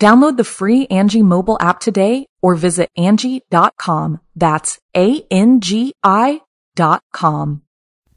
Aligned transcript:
Download 0.00 0.36
the 0.36 0.44
free 0.44 0.86
Angi 0.88 1.22
mobile 1.22 1.56
app 1.60 1.78
today 1.80 2.26
or 2.42 2.54
visit 2.56 2.90
Angi.com. 2.98 4.20
That's 4.34 4.78
A-N-G-I 4.96 6.40
dot 6.74 7.02
com. 7.12 7.62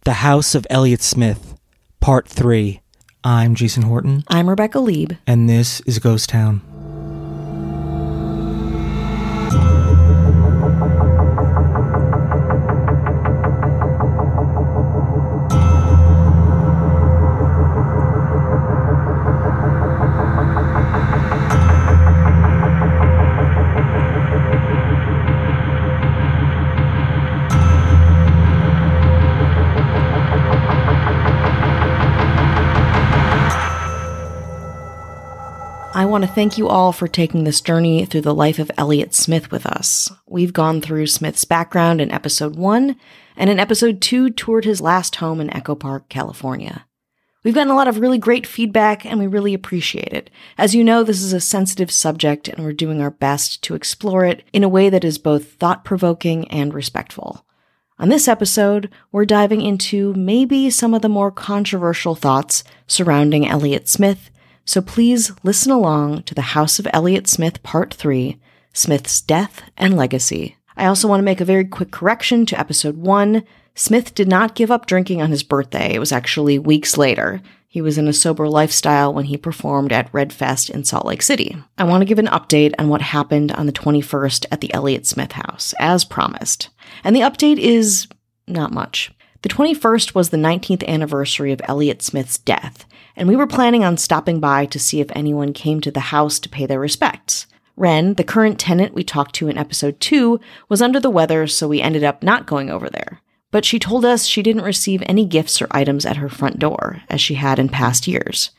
The 0.04 0.14
House 0.14 0.56
of 0.56 0.66
Elliott 0.70 1.02
Smith, 1.02 1.56
Part 2.00 2.28
3. 2.28 2.82
I'm 3.23 3.56
Jason 3.56 3.84
Horton, 3.84 4.23
I'm 4.28 4.50
Rebecca 4.50 4.80
Lieb. 4.80 5.14
and 5.28 5.50
this 5.50 5.82
is 5.82 6.00
Ghost 6.00 6.30
Town. 6.30 6.62
I 35.96 36.04
want 36.04 36.26
to 36.26 36.30
thank 36.30 36.58
you 36.58 36.68
all 36.68 36.92
for 36.92 37.08
taking 37.08 37.46
this 37.46 37.62
journey 37.62 38.04
through 38.04 38.20
the 38.20 38.36
life 38.36 38.60
of 38.60 38.70
Elliott 38.78 39.14
Smith 39.14 39.50
with 39.50 39.66
us. 39.66 40.12
We've 40.28 40.52
gone 40.52 40.82
through 40.82 41.08
Smith's 41.08 41.46
background 41.46 42.02
in 42.02 42.12
episode 42.12 42.58
one, 42.58 42.98
and 43.38 43.50
in 43.50 43.62
episode 43.62 44.02
two, 44.02 44.30
toured 44.30 44.66
his 44.66 44.82
last 44.82 45.16
home 45.16 45.40
in 45.40 45.56
Echo 45.56 45.73
Park, 45.73 46.10
California. 46.10 46.86
We've 47.46 47.56
gotten 47.56 47.72
a 47.72 47.78
lot 47.78 47.88
of 47.88 48.02
really 48.02 48.18
great 48.18 48.46
feedback, 48.46 49.06
and 49.06 49.20
we 49.20 49.28
really 49.28 49.54
appreciate 49.54 50.12
it. 50.12 50.30
As 50.58 50.76
you 50.76 50.84
know, 50.84 51.02
this 51.02 51.22
is 51.22 51.32
a 51.32 51.40
sensitive 51.40 51.92
subject, 51.92 52.50
and 52.50 52.66
we're 52.66 52.73
doing 52.73 53.02
our 53.02 53.12
best 53.12 53.64
to 53.64 53.73
explore 53.73 54.26
it 54.26 54.44
in 54.52 54.66
a 54.66 54.70
way 54.70 54.90
that 54.90 55.06
is 55.06 55.18
both 55.18 55.54
thought 55.54 55.86
provoking 55.86 56.46
and 56.52 56.73
respectful. 56.73 57.46
On 58.00 58.10
this 58.10 58.28
episode, 58.28 58.90
we're 59.14 59.23
diving 59.23 59.62
into 59.62 60.14
maybe 60.16 60.70
some 60.70 60.94
of 60.94 61.02
the 61.02 61.08
more 61.08 61.32
controversial 61.32 62.16
thoughts 62.16 62.66
surrounding 62.86 63.48
Elliott 63.48 63.88
Smith 63.88 64.30
so 64.66 64.81
please 64.81 65.31
listen 65.44 65.71
along 65.71 66.23
to 66.23 66.33
The 66.33 66.41
House 66.41 66.80
of 66.80 66.87
Elliott 66.92 67.27
Smith 67.27 67.64
Part 67.64 67.93
3 67.93 68.39
Smith's 68.73 69.21
Death 69.21 69.61
and 69.77 69.95
Legacy. 69.95 70.58
I 70.76 70.87
also 70.87 71.08
want 71.08 71.21
to 71.21 71.26
make 71.26 71.39
a 71.39 71.45
very 71.45 71.64
quick 71.64 71.92
correction 71.92 72.45
to 72.48 72.59
episode 72.59 72.98
1. 72.98 73.43
Smith 73.73 74.14
did 74.14 74.27
not 74.27 74.55
give 74.55 74.71
up 74.71 74.86
drinking 74.86 75.21
on 75.21 75.30
his 75.30 75.43
birthday, 75.43 75.93
it 75.93 75.99
was 75.99 76.11
actually 76.11 76.59
weeks 76.59 76.98
later. 76.98 77.42
He 77.67 77.81
was 77.81 77.98
in 77.98 78.08
a 78.08 78.14
sober 78.14 78.48
lifestyle 78.48 79.14
when 79.14 79.25
he 79.25 79.36
performed 79.37 79.92
at 79.92 80.14
Red 80.14 80.31
Fest 80.31 80.70
in 80.70 80.86
Salt 80.86 81.05
Lake 81.05 81.21
City. 81.21 81.58
I 81.77 81.83
want 81.83 82.02
to 82.02 82.05
give 82.05 82.20
an 82.20 82.27
update 82.27 82.73
on 82.80 82.87
what 82.87 83.02
happened 83.02 83.52
on 83.52 83.65
the 83.65 83.73
21st 83.73 84.45
at 84.49 84.61
the 84.61 84.73
Elliott 84.73 85.05
Smith 85.05 85.33
house, 85.33 85.73
as 85.77 86.05
promised. 86.05 86.70
And 87.04 87.14
the 87.14 87.20
update 87.20 87.58
is 87.58 88.08
not 88.48 88.71
much. 88.71 89.11
The 89.42 89.49
21st 89.49 90.15
was 90.15 90.30
the 90.30 90.37
19th 90.37 90.87
anniversary 90.87 91.52
of 91.52 91.61
Elliott 91.65 92.02
Smith's 92.02 92.37
death, 92.37 92.86
and 93.15 93.27
we 93.27 93.36
were 93.36 93.48
planning 93.48 93.83
on 93.83 93.98
stopping 93.98 94.39
by 94.39 94.65
to 94.65 94.80
see 94.80 94.99
if 94.99 95.11
anyone 95.15 95.53
came 95.53 95.81
to 95.81 95.92
the 95.92 95.99
house 95.99 96.39
to 96.39 96.49
pay 96.49 96.65
their 96.65 96.80
respects. 96.80 97.48
Ren, 97.77 98.14
the 98.14 98.23
current 98.23 98.59
tenant 98.59 98.93
we 98.93 99.03
talked 99.03 99.36
to 99.36 99.48
in 99.48 99.58
episode 99.58 99.99
2, 99.99 100.39
was 100.70 100.81
under 100.81 100.99
the 100.99 101.09
weather, 101.09 101.45
so 101.48 101.67
we 101.67 101.81
ended 101.81 102.04
up 102.04 102.23
not 102.23 102.45
going 102.45 102.70
over 102.70 102.89
there. 102.89 103.21
But 103.52 103.65
she 103.65 103.80
told 103.80 104.05
us 104.05 104.25
she 104.25 104.42
didn't 104.42 104.64
receive 104.64 105.04
any 105.05 105.25
gifts 105.25 105.61
or 105.61 105.67
items 105.71 106.05
at 106.05 106.17
her 106.17 106.30
front 106.30 106.59
door, 106.59 107.02
as 107.09 107.21
she 107.21 107.36
had 107.36 107.59
in 107.59 107.70
past 107.70 108.08
years. 108.08 108.52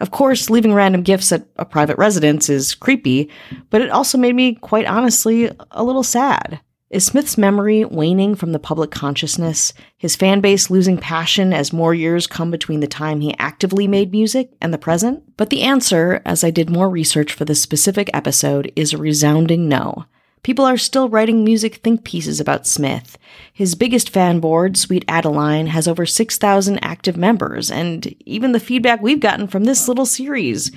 Of 0.00 0.10
course, 0.10 0.50
leaving 0.50 0.74
random 0.74 1.02
gifts 1.02 1.30
at 1.30 1.46
a 1.56 1.64
private 1.64 1.98
residence 1.98 2.48
is 2.48 2.74
creepy, 2.74 3.30
but 3.70 3.80
it 3.80 3.90
also 3.90 4.18
made 4.18 4.34
me, 4.34 4.54
quite 4.54 4.86
honestly, 4.86 5.50
a 5.70 5.84
little 5.84 6.02
sad. 6.02 6.60
Is 6.94 7.04
Smith's 7.04 7.36
memory 7.36 7.84
waning 7.84 8.36
from 8.36 8.52
the 8.52 8.60
public 8.60 8.92
consciousness, 8.92 9.72
his 9.96 10.14
fan 10.14 10.40
base 10.40 10.70
losing 10.70 10.96
passion 10.96 11.52
as 11.52 11.72
more 11.72 11.92
years 11.92 12.28
come 12.28 12.52
between 12.52 12.78
the 12.78 12.86
time 12.86 13.20
he 13.20 13.36
actively 13.36 13.88
made 13.88 14.12
music 14.12 14.52
and 14.60 14.72
the 14.72 14.78
present? 14.78 15.36
But 15.36 15.50
the 15.50 15.62
answer, 15.62 16.22
as 16.24 16.44
I 16.44 16.52
did 16.52 16.70
more 16.70 16.88
research 16.88 17.32
for 17.32 17.44
this 17.44 17.60
specific 17.60 18.08
episode, 18.14 18.70
is 18.76 18.92
a 18.92 18.96
resounding 18.96 19.68
no. 19.68 20.04
People 20.44 20.64
are 20.64 20.76
still 20.76 21.08
writing 21.08 21.42
music 21.42 21.80
think 21.82 22.04
pieces 22.04 22.38
about 22.38 22.64
Smith. 22.64 23.18
His 23.52 23.74
biggest 23.74 24.08
fan 24.08 24.38
board, 24.38 24.76
Sweet 24.76 25.04
Adeline, 25.08 25.66
has 25.66 25.88
over 25.88 26.06
6,000 26.06 26.78
active 26.80 27.16
members, 27.16 27.72
and 27.72 28.06
even 28.24 28.52
the 28.52 28.60
feedback 28.60 29.02
we've 29.02 29.18
gotten 29.18 29.48
from 29.48 29.64
this 29.64 29.88
little 29.88 30.06
series. 30.06 30.70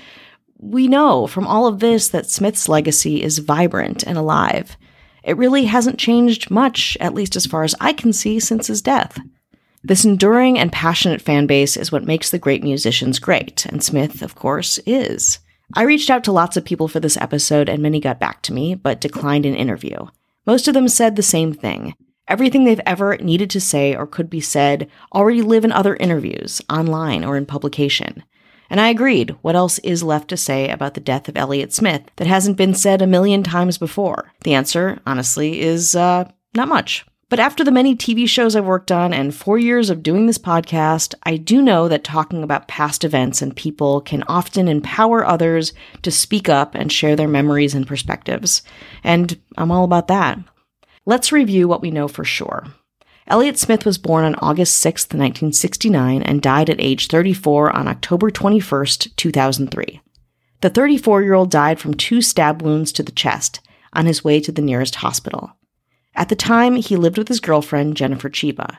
We 0.58 0.88
know 0.88 1.28
from 1.28 1.46
all 1.46 1.68
of 1.68 1.80
this 1.80 2.08
that 2.08 2.28
Smith's 2.28 2.68
legacy 2.68 3.22
is 3.22 3.38
vibrant 3.38 4.02
and 4.02 4.18
alive. 4.18 4.78
It 5.28 5.36
really 5.36 5.66
hasn't 5.66 6.00
changed 6.00 6.50
much, 6.50 6.98
at 7.02 7.14
least 7.14 7.36
as 7.36 7.46
far 7.46 7.66
as 7.66 7.76
I 7.82 7.92
can 7.92 8.14
see, 8.14 8.40
since 8.40 8.68
his 8.68 8.82
death. 8.82 9.20
This 9.84 10.06
enduring 10.06 10.58
and 10.58 10.72
passionate 10.72 11.22
fan 11.22 11.48
base 11.48 11.76
is 11.76 11.92
what 11.92 12.06
makes 12.06 12.32
the 12.32 12.40
great 12.40 12.64
musicians 12.64 13.20
great, 13.20 13.66
and 13.66 13.84
Smith, 13.84 14.22
of 14.22 14.36
course, 14.36 14.80
is. 14.86 15.40
I 15.76 15.84
reached 15.84 16.10
out 16.10 16.24
to 16.24 16.32
lots 16.32 16.56
of 16.56 16.64
people 16.64 16.88
for 16.88 17.02
this 17.02 17.18
episode, 17.18 17.68
and 17.68 17.84
many 17.84 18.00
got 18.00 18.22
back 18.22 18.42
to 18.44 18.54
me, 18.54 18.74
but 18.74 19.02
declined 19.02 19.46
an 19.46 19.54
interview. 19.54 19.98
Most 20.46 20.70
of 20.70 20.74
them 20.74 20.88
said 20.88 21.18
the 21.18 21.24
same 21.24 21.52
thing. 21.54 21.94
Everything 22.30 22.64
they've 22.64 22.80
ever 22.86 23.18
needed 23.18 23.50
to 23.50 23.60
say 23.60 23.94
or 23.94 24.08
could 24.08 24.30
be 24.30 24.40
said 24.40 24.90
already 25.14 25.42
live 25.42 25.66
in 25.66 25.74
other 25.74 25.98
interviews, 25.98 26.62
online 26.70 27.26
or 27.26 27.36
in 27.36 27.46
publication. 27.46 28.24
And 28.70 28.82
I 28.82 28.90
agreed. 28.90 29.36
What 29.42 29.56
else 29.56 29.80
is 29.80 30.04
left 30.04 30.30
to 30.30 30.38
say 30.38 30.70
about 30.70 30.94
the 30.94 31.00
death 31.02 31.30
of 31.30 31.38
Elliott 31.38 31.74
Smith 31.74 32.04
that 32.18 32.28
hasn't 32.28 32.58
been 32.58 32.74
said 32.74 33.02
a 33.02 33.08
million 33.08 33.44
times 33.44 33.78
before? 33.78 34.32
The 34.44 34.54
answer, 34.54 35.00
honestly, 35.06 35.62
is 35.62 35.96
uh, 35.96 36.30
not 36.54 36.68
much. 36.68 37.06
But 37.30 37.40
after 37.40 37.64
the 37.66 37.72
many 37.72 37.94
TV 37.94 38.28
shows 38.28 38.56
I've 38.56 38.66
worked 38.66 38.92
on 38.92 39.14
and 39.14 39.36
four 39.36 39.58
years 39.58 39.90
of 39.90 40.02
doing 40.02 40.28
this 40.28 40.38
podcast, 40.38 41.14
I 41.24 41.36
do 41.36 41.62
know 41.62 41.90
that 41.90 42.06
talking 42.06 42.42
about 42.42 42.70
past 42.70 43.04
events 43.04 43.42
and 43.42 43.54
people 43.54 44.00
can 44.00 44.24
often 44.24 44.70
empower 44.70 45.26
others 45.26 45.74
to 46.04 46.12
speak 46.12 46.48
up 46.48 46.74
and 46.74 46.90
share 46.90 47.18
their 47.18 47.28
memories 47.28 47.74
and 47.74 47.86
perspectives. 47.86 48.64
And 49.04 49.38
I'm 49.58 49.72
all 49.72 49.84
about 49.84 50.08
that. 50.08 50.40
Let's 51.06 51.34
review 51.34 51.68
what 51.68 51.82
we 51.82 51.92
know 51.92 52.08
for 52.08 52.24
sure. 52.24 52.66
Elliott 53.30 53.60
Smith 53.60 53.86
was 53.86 53.98
born 53.98 54.24
on 54.24 54.36
August 54.36 54.78
6, 54.78 55.04
1969, 55.08 56.22
and 56.22 56.42
died 56.42 56.70
at 56.70 56.80
age 56.80 57.08
34 57.08 57.76
on 57.76 57.88
October 57.88 58.32
21, 58.32 58.86
2003. 59.18 60.02
The 60.62 60.70
34 60.70 61.24
year 61.24 61.34
old 61.34 61.52
died 61.52 61.80
from 61.80 61.94
two 61.94 62.22
stab 62.22 62.62
wounds 62.62 62.94
to 62.94 63.04
the 63.04 63.12
chest 63.12 63.60
on 63.92 64.06
his 64.06 64.24
way 64.24 64.40
to 64.40 64.52
the 64.52 64.62
nearest 64.62 64.96
hospital. 64.96 65.58
At 66.16 66.30
the 66.30 66.36
time, 66.36 66.78
he 66.78 66.96
lived 66.96 67.18
with 67.18 67.28
his 67.28 67.42
girlfriend, 67.42 67.98
Jennifer 67.98 68.30
Chiba. 68.30 68.78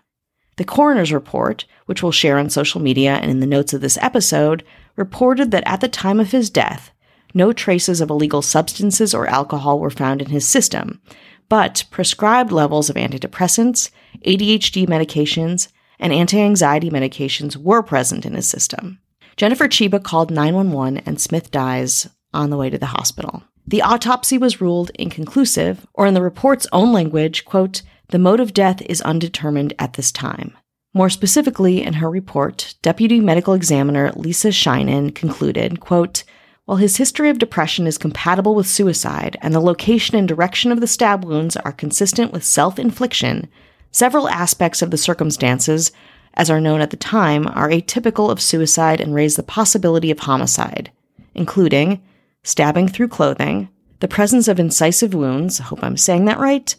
The 0.57 0.65
coroner's 0.65 1.13
report, 1.13 1.67
which 1.87 2.03
we'll 2.03 2.11
share 2.11 2.39
on 2.39 2.51
social 2.51 2.81
media 2.81 3.17
and 3.17 3.31
in 3.31 3.41
the 3.41 3.47
notes 3.47 3.75
of 3.75 3.83
this 3.83 3.99
episode, 4.01 4.65
reported 4.97 5.51
that 5.51 5.63
at 5.67 5.81
the 5.81 5.89
time 5.89 6.19
of 6.19 6.33
his 6.33 6.49
death, 6.51 6.91
no 7.35 7.53
traces 7.53 8.01
of 8.01 8.11
illegal 8.11 8.43
substances 8.43 9.15
or 9.15 9.29
alcohol 9.29 9.79
were 9.79 9.91
found 9.91 10.23
in 10.23 10.31
his 10.31 10.49
system, 10.49 11.01
but 11.49 11.85
prescribed 11.91 12.53
levels 12.53 12.91
of 12.91 12.97
antidepressants, 12.97 13.91
ADHD 14.25 14.87
medications, 14.87 15.69
and 15.99 16.13
anti 16.13 16.41
anxiety 16.41 16.91
medications 16.91 17.57
were 17.57 17.83
present 17.83 18.25
in 18.25 18.35
his 18.35 18.49
system. 18.49 18.99
Jennifer 19.37 19.69
Chiba 19.69 20.03
called 20.03 20.31
911 20.31 20.99
and 21.07 21.21
Smith 21.21 21.51
dies 21.51 22.09
on 22.35 22.51
the 22.51 22.57
way 22.57 22.71
to 22.71 22.79
the 22.79 22.87
hospital. 22.87 23.45
The 23.67 23.83
autopsy 23.83 24.39
was 24.39 24.61
ruled 24.61 24.91
inconclusive, 24.95 25.87
or 25.95 26.07
in 26.07 26.15
the 26.15 26.23
report's 26.23 26.67
own 26.73 26.93
language, 26.93 27.45
quote, 27.45 27.83
the 28.09 28.19
mode 28.19 28.41
of 28.41 28.55
death 28.55 28.81
is 28.83 29.03
undetermined 29.03 29.75
at 29.79 29.93
this 29.93 30.11
time. 30.11 30.57
More 30.95 31.11
specifically, 31.11 31.83
in 31.83 31.95
her 31.95 32.09
report, 32.09 32.75
Deputy 32.81 33.21
Medical 33.21 33.53
Examiner 33.53 34.11
Lisa 34.17 34.49
Scheinin 34.49 35.15
concluded, 35.15 35.81
quote, 35.81 36.25
while 36.69 36.77
his 36.77 36.99
history 36.99 37.31
of 37.31 37.39
depression 37.39 37.87
is 37.87 37.97
compatible 37.97 38.55
with 38.55 38.67
suicide 38.67 39.39
and 39.41 39.55
the 39.55 39.59
location 39.59 40.19
and 40.19 40.29
direction 40.29 40.71
of 40.71 40.83
the 40.83 40.87
stab 40.87 41.25
wounds 41.25 41.57
are 41.57 41.73
consistent 41.73 42.31
with 42.31 42.45
self 42.45 42.79
infliction, 42.79 43.49
several 43.91 44.29
aspects 44.29 44.83
of 44.83 44.91
the 44.91 44.99
circumstances, 44.99 45.93
as 46.35 46.51
are 46.51 46.61
known 46.61 46.83
at 46.83 46.91
the 46.91 46.97
time, 46.99 47.47
are 47.47 47.71
atypical 47.71 48.31
of 48.31 48.39
suicide 48.39 49.01
and 49.01 49.15
raise 49.15 49.37
the 49.37 49.43
possibility 49.43 50.11
of 50.11 50.19
homicide, 50.19 50.91
including 51.35 52.03
stabbing 52.43 52.87
through 52.87 53.09
clothing, 53.09 53.71
the 54.01 54.07
presence 54.07 54.47
of 54.47 54.61
incisive 54.61 55.15
wounds, 55.15 55.61
I 55.61 55.65
hope 55.65 55.83
I'm 55.83 55.97
saying 55.97 56.27
that 56.27 56.39
right, 56.39 56.77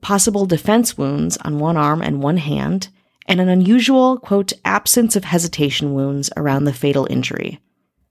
possible 0.00 0.46
defense 0.46 0.96
wounds 0.96 1.36
on 1.44 1.58
one 1.58 1.76
arm 1.76 2.00
and 2.00 2.22
one 2.22 2.38
hand, 2.38 2.88
and 3.26 3.38
an 3.38 3.50
unusual, 3.50 4.16
quote, 4.16 4.54
absence 4.64 5.14
of 5.14 5.24
hesitation 5.24 5.92
wounds 5.92 6.30
around 6.38 6.64
the 6.64 6.72
fatal 6.72 7.06
injury. 7.10 7.60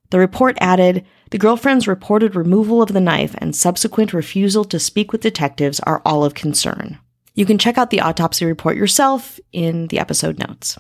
The 0.10 0.20
report 0.20 0.58
added 0.62 1.06
the 1.32 1.38
girlfriend's 1.38 1.88
reported 1.88 2.36
removal 2.36 2.82
of 2.82 2.94
the 2.94 3.02
knife 3.02 3.36
and 3.40 3.56
subsequent 3.56 4.14
refusal 4.14 4.64
to 4.66 4.80
speak 4.80 5.12
with 5.12 5.22
detectives 5.22 5.80
are 5.82 6.02
all 6.06 6.24
of 6.24 6.34
concern. 6.34 7.00
You 7.34 7.46
can 7.46 7.58
check 7.58 7.78
out 7.78 7.90
the 7.90 8.02
autopsy 8.02 8.46
report 8.46 8.78
yourself 8.78 9.40
in 9.52 9.88
the 9.88 10.00
episode 10.00 10.40
notes. 10.40 10.78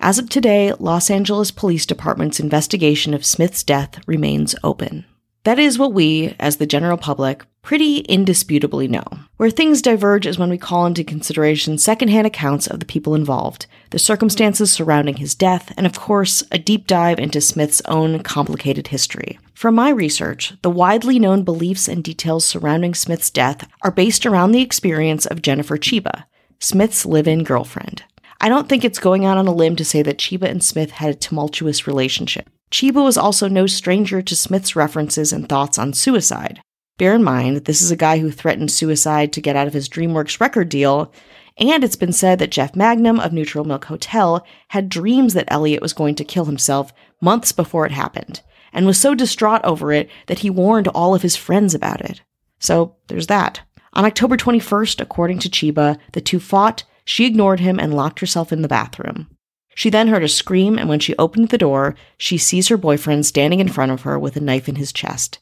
As 0.00 0.18
of 0.18 0.28
today, 0.28 0.72
Los 0.80 1.10
Angeles 1.10 1.52
Police 1.52 1.86
Department's 1.86 2.40
investigation 2.40 3.14
of 3.14 3.24
Smith's 3.24 3.62
death 3.62 4.00
remains 4.08 4.56
open. 4.64 5.04
That 5.44 5.58
is 5.58 5.76
what 5.76 5.92
we, 5.92 6.36
as 6.38 6.56
the 6.56 6.66
general 6.66 6.96
public, 6.96 7.44
pretty 7.62 7.98
indisputably 7.98 8.86
know. 8.86 9.04
Where 9.38 9.50
things 9.50 9.82
diverge 9.82 10.24
is 10.24 10.38
when 10.38 10.50
we 10.50 10.58
call 10.58 10.86
into 10.86 11.02
consideration 11.02 11.78
secondhand 11.78 12.28
accounts 12.28 12.68
of 12.68 12.78
the 12.78 12.86
people 12.86 13.16
involved, 13.16 13.66
the 13.90 13.98
circumstances 13.98 14.72
surrounding 14.72 15.16
his 15.16 15.34
death, 15.34 15.72
and 15.76 15.84
of 15.84 15.98
course, 15.98 16.44
a 16.52 16.58
deep 16.58 16.86
dive 16.86 17.18
into 17.18 17.40
Smith's 17.40 17.82
own 17.86 18.22
complicated 18.22 18.88
history. 18.88 19.38
From 19.54 19.74
my 19.74 19.90
research, 19.90 20.54
the 20.62 20.70
widely 20.70 21.18
known 21.18 21.42
beliefs 21.42 21.88
and 21.88 22.04
details 22.04 22.44
surrounding 22.44 22.94
Smith's 22.94 23.30
death 23.30 23.68
are 23.82 23.90
based 23.90 24.24
around 24.24 24.52
the 24.52 24.62
experience 24.62 25.26
of 25.26 25.42
Jennifer 25.42 25.76
Chiba, 25.76 26.24
Smith's 26.60 27.04
live 27.04 27.26
in 27.26 27.42
girlfriend. 27.42 28.04
I 28.40 28.48
don't 28.48 28.68
think 28.68 28.84
it's 28.84 29.00
going 29.00 29.24
out 29.24 29.38
on 29.38 29.48
a 29.48 29.54
limb 29.54 29.74
to 29.76 29.84
say 29.84 30.02
that 30.02 30.18
Chiba 30.18 30.48
and 30.48 30.62
Smith 30.62 30.92
had 30.92 31.10
a 31.10 31.18
tumultuous 31.18 31.86
relationship. 31.88 32.48
Chiba 32.72 33.04
was 33.04 33.18
also 33.18 33.48
no 33.48 33.66
stranger 33.66 34.22
to 34.22 34.34
Smith's 34.34 34.74
references 34.74 35.30
and 35.30 35.46
thoughts 35.46 35.78
on 35.78 35.92
suicide. 35.92 36.62
Bear 36.96 37.14
in 37.14 37.22
mind, 37.22 37.66
this 37.66 37.82
is 37.82 37.90
a 37.90 37.96
guy 37.96 38.18
who 38.18 38.30
threatened 38.30 38.70
suicide 38.70 39.30
to 39.34 39.42
get 39.42 39.56
out 39.56 39.66
of 39.66 39.74
his 39.74 39.90
DreamWorks 39.90 40.40
record 40.40 40.70
deal, 40.70 41.12
and 41.58 41.84
it's 41.84 41.96
been 41.96 42.14
said 42.14 42.38
that 42.38 42.50
Jeff 42.50 42.74
Mangum 42.74 43.20
of 43.20 43.32
Neutral 43.32 43.66
Milk 43.66 43.84
Hotel 43.84 44.46
had 44.68 44.88
dreams 44.88 45.34
that 45.34 45.44
Elliott 45.48 45.82
was 45.82 45.92
going 45.92 46.14
to 46.14 46.24
kill 46.24 46.46
himself 46.46 46.94
months 47.20 47.52
before 47.52 47.84
it 47.84 47.92
happened, 47.92 48.40
and 48.72 48.86
was 48.86 48.98
so 48.98 49.14
distraught 49.14 49.60
over 49.64 49.92
it 49.92 50.08
that 50.26 50.38
he 50.38 50.48
warned 50.48 50.88
all 50.88 51.14
of 51.14 51.20
his 51.20 51.36
friends 51.36 51.74
about 51.74 52.00
it. 52.00 52.22
So 52.58 52.96
there's 53.08 53.26
that. 53.26 53.60
On 53.92 54.06
October 54.06 54.38
21st, 54.38 54.98
according 54.98 55.40
to 55.40 55.50
Chiba, 55.50 55.98
the 56.12 56.22
two 56.22 56.40
fought, 56.40 56.84
she 57.04 57.26
ignored 57.26 57.60
him 57.60 57.78
and 57.78 57.92
locked 57.92 58.20
herself 58.20 58.50
in 58.50 58.62
the 58.62 58.68
bathroom. 58.68 59.28
She 59.74 59.90
then 59.90 60.08
heard 60.08 60.24
a 60.24 60.28
scream, 60.28 60.78
and 60.78 60.88
when 60.88 61.00
she 61.00 61.16
opened 61.16 61.48
the 61.48 61.58
door, 61.58 61.94
she 62.18 62.38
sees 62.38 62.68
her 62.68 62.76
boyfriend 62.76 63.26
standing 63.26 63.60
in 63.60 63.68
front 63.68 63.92
of 63.92 64.02
her 64.02 64.18
with 64.18 64.36
a 64.36 64.40
knife 64.40 64.68
in 64.68 64.76
his 64.76 64.92
chest. 64.92 65.38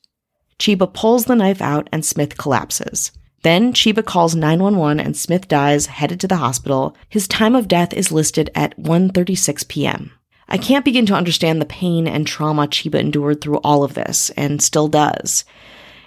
Chiba 0.58 0.92
pulls 0.92 1.24
the 1.24 1.34
knife 1.34 1.60
out, 1.60 1.88
and 1.90 2.04
Smith 2.04 2.36
collapses. 2.36 3.12
Then 3.42 3.72
Chiba 3.72 4.04
calls 4.04 4.34
911 4.34 5.00
and 5.00 5.16
Smith 5.16 5.48
dies, 5.48 5.86
headed 5.86 6.20
to 6.20 6.28
the 6.28 6.36
hospital. 6.36 6.94
His 7.08 7.26
time 7.26 7.56
of 7.56 7.68
death 7.68 7.94
is 7.94 8.12
listed 8.12 8.50
at 8.54 8.76
1:36 8.78 9.66
p.m. 9.66 10.12
I 10.46 10.58
can't 10.58 10.84
begin 10.84 11.06
to 11.06 11.14
understand 11.14 11.60
the 11.60 11.66
pain 11.66 12.06
and 12.06 12.26
trauma 12.26 12.66
Chiba 12.66 12.96
endured 12.96 13.40
through 13.40 13.58
all 13.58 13.82
of 13.82 13.94
this 13.94 14.30
and 14.30 14.60
still 14.60 14.88
does. 14.88 15.44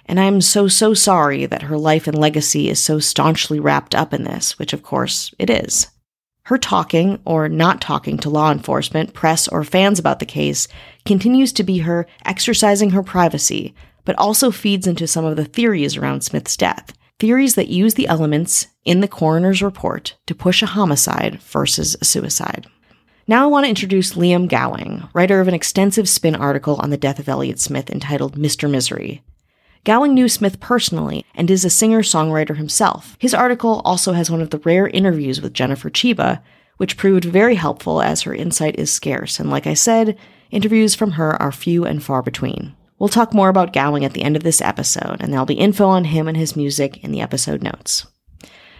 And 0.06 0.20
I'm 0.20 0.40
so 0.40 0.68
so 0.68 0.94
sorry 0.94 1.46
that 1.46 1.62
her 1.62 1.78
life 1.78 2.06
and 2.06 2.16
legacy 2.16 2.68
is 2.68 2.78
so 2.78 3.00
staunchly 3.00 3.58
wrapped 3.58 3.94
up 3.94 4.14
in 4.14 4.22
this, 4.22 4.58
which 4.58 4.72
of 4.72 4.82
course 4.82 5.34
it 5.38 5.50
is. 5.50 5.88
Her 6.44 6.58
talking 6.58 7.20
or 7.24 7.48
not 7.48 7.80
talking 7.80 8.18
to 8.18 8.28
law 8.28 8.52
enforcement, 8.52 9.14
press, 9.14 9.48
or 9.48 9.64
fans 9.64 9.98
about 9.98 10.18
the 10.18 10.26
case 10.26 10.68
continues 11.06 11.54
to 11.54 11.64
be 11.64 11.78
her 11.78 12.06
exercising 12.26 12.90
her 12.90 13.02
privacy, 13.02 13.74
but 14.04 14.18
also 14.18 14.50
feeds 14.50 14.86
into 14.86 15.06
some 15.06 15.24
of 15.24 15.36
the 15.36 15.46
theories 15.46 15.96
around 15.96 16.22
Smith's 16.22 16.54
death. 16.56 16.92
Theories 17.18 17.54
that 17.54 17.68
use 17.68 17.94
the 17.94 18.08
elements 18.08 18.66
in 18.84 19.00
the 19.00 19.08
coroner's 19.08 19.62
report 19.62 20.16
to 20.26 20.34
push 20.34 20.62
a 20.62 20.66
homicide 20.66 21.40
versus 21.40 21.96
a 22.02 22.04
suicide. 22.04 22.66
Now 23.26 23.44
I 23.44 23.46
want 23.46 23.64
to 23.64 23.70
introduce 23.70 24.12
Liam 24.12 24.46
Gowing, 24.46 25.08
writer 25.14 25.40
of 25.40 25.48
an 25.48 25.54
extensive 25.54 26.10
spin 26.10 26.34
article 26.34 26.76
on 26.80 26.90
the 26.90 26.98
death 26.98 27.18
of 27.18 27.28
Elliott 27.28 27.58
Smith 27.58 27.88
entitled 27.88 28.36
Mr. 28.36 28.70
Misery. 28.70 29.22
Gowing 29.84 30.14
knew 30.14 30.30
Smith 30.30 30.60
personally 30.60 31.26
and 31.34 31.50
is 31.50 31.64
a 31.64 31.70
singer 31.70 32.00
songwriter 32.00 32.56
himself. 32.56 33.16
His 33.20 33.34
article 33.34 33.82
also 33.84 34.12
has 34.12 34.30
one 34.30 34.40
of 34.40 34.48
the 34.48 34.58
rare 34.60 34.88
interviews 34.88 35.42
with 35.42 35.52
Jennifer 35.52 35.90
Chiba, 35.90 36.40
which 36.78 36.96
proved 36.96 37.26
very 37.26 37.56
helpful 37.56 38.00
as 38.00 38.22
her 38.22 38.34
insight 38.34 38.78
is 38.78 38.90
scarce, 38.90 39.38
and 39.38 39.50
like 39.50 39.66
I 39.66 39.74
said, 39.74 40.16
interviews 40.50 40.94
from 40.94 41.12
her 41.12 41.40
are 41.40 41.52
few 41.52 41.84
and 41.84 42.02
far 42.02 42.22
between. 42.22 42.74
We'll 42.98 43.10
talk 43.10 43.34
more 43.34 43.50
about 43.50 43.74
Gowing 43.74 44.06
at 44.06 44.14
the 44.14 44.22
end 44.22 44.36
of 44.36 44.42
this 44.42 44.62
episode, 44.62 45.18
and 45.20 45.30
there'll 45.30 45.44
be 45.44 45.54
info 45.54 45.86
on 45.86 46.04
him 46.04 46.28
and 46.28 46.36
his 46.36 46.56
music 46.56 47.04
in 47.04 47.12
the 47.12 47.20
episode 47.20 47.62
notes. 47.62 48.06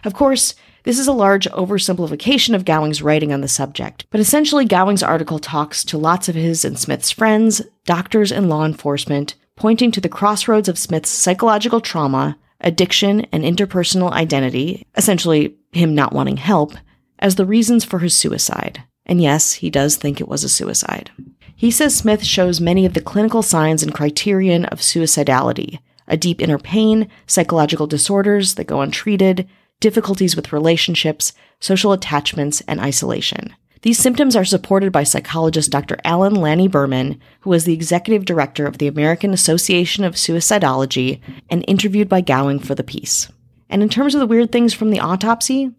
Of 0.05 0.15
course, 0.15 0.55
this 0.85 0.99
is 0.99 1.07
a 1.07 1.13
large 1.13 1.47
oversimplification 1.51 2.55
of 2.55 2.65
Gowing's 2.65 3.03
writing 3.03 3.33
on 3.33 3.43
the 3.43 3.49
subject, 3.49 4.07
but 4.11 4.21
essentially 4.21 4.65
Gowing's 4.65 5.03
article 5.03 5.39
talks 5.39 5.85
to 5.85 5.99
lots 5.99 6.31
of 6.31 6.35
his 6.35 6.65
and 6.65 6.79
Smith's 6.79 7.11
friends, 7.11 7.61
doctors, 7.85 8.33
and 8.33 8.49
law 8.49 8.65
enforcement 8.65 9.35
pointing 9.57 9.91
to 9.93 10.01
the 10.01 10.09
crossroads 10.09 10.69
of 10.69 10.79
Smith's 10.79 11.11
psychological 11.11 11.81
trauma, 11.81 12.39
addiction, 12.61 13.23
and 13.33 13.45
interpersonal 13.45 14.11
identity, 14.13 14.87
essentially 14.97 15.57
him 15.73 15.95
not 15.95 16.13
wanting 16.13 16.37
help, 16.37 16.75
as 17.19 17.37
the 17.37 17.47
reasons 17.47 17.85
for 17.85 18.01
his 18.01 18.15
suicide. 18.15 18.83
And 19.07 19.23
yes, 19.23 19.55
he 19.55 19.71
does 19.71 19.97
think 19.97 20.21
it 20.21 20.29
was 20.29 20.45
a 20.45 20.49
suicide. 20.49 21.11
He 21.57 21.71
says 21.71 21.95
Smith 21.95 22.25
shows 22.25 22.61
many 22.61 22.85
of 22.85 22.95
the 22.95 23.01
clinical 23.01 23.43
signs 23.43 23.83
and 23.83 23.95
criterion 23.95 24.65
of 24.67 24.81
suicidality 24.81 25.79
a 26.07 26.17
deep 26.17 26.43
inner 26.43 26.59
pain, 26.59 27.09
psychological 27.27 27.87
disorders 27.87 28.57
that 28.57 28.67
go 28.67 28.83
untreated, 28.83 29.49
difficulties 29.81 30.37
with 30.37 30.53
relationships, 30.53 31.33
social 31.61 31.93
attachments, 31.93 32.61
and 32.69 32.81
isolation. 32.81 33.55
These 33.85 33.99
symptoms 33.99 34.35
are 34.35 34.47
supported 34.47 34.93
by 34.93 35.03
psychologist 35.03 35.71
Dr. 35.71 35.99
Alan 36.07 36.35
Lanny 36.35 36.69
Berman, 36.69 37.21
who 37.41 37.51
was 37.51 37.67
the 37.67 37.75
executive 37.75 38.25
director 38.25 38.67
of 38.67 38.79
the 38.79 38.87
American 38.87 39.35
Association 39.35 40.05
of 40.05 40.15
Suicidology 40.15 41.21
and 41.51 41.63
interviewed 41.69 42.09
by 42.09 42.23
Gowing 42.23 42.61
for 42.61 42.75
the 42.75 42.83
piece. 42.83 43.31
And 43.69 43.83
in 43.83 43.91
terms 43.91 44.15
of 44.15 44.21
the 44.21 44.27
weird 44.27 44.51
things 44.51 44.73
from 44.73 44.89
the 44.89 45.01
autopsy, 45.01 45.71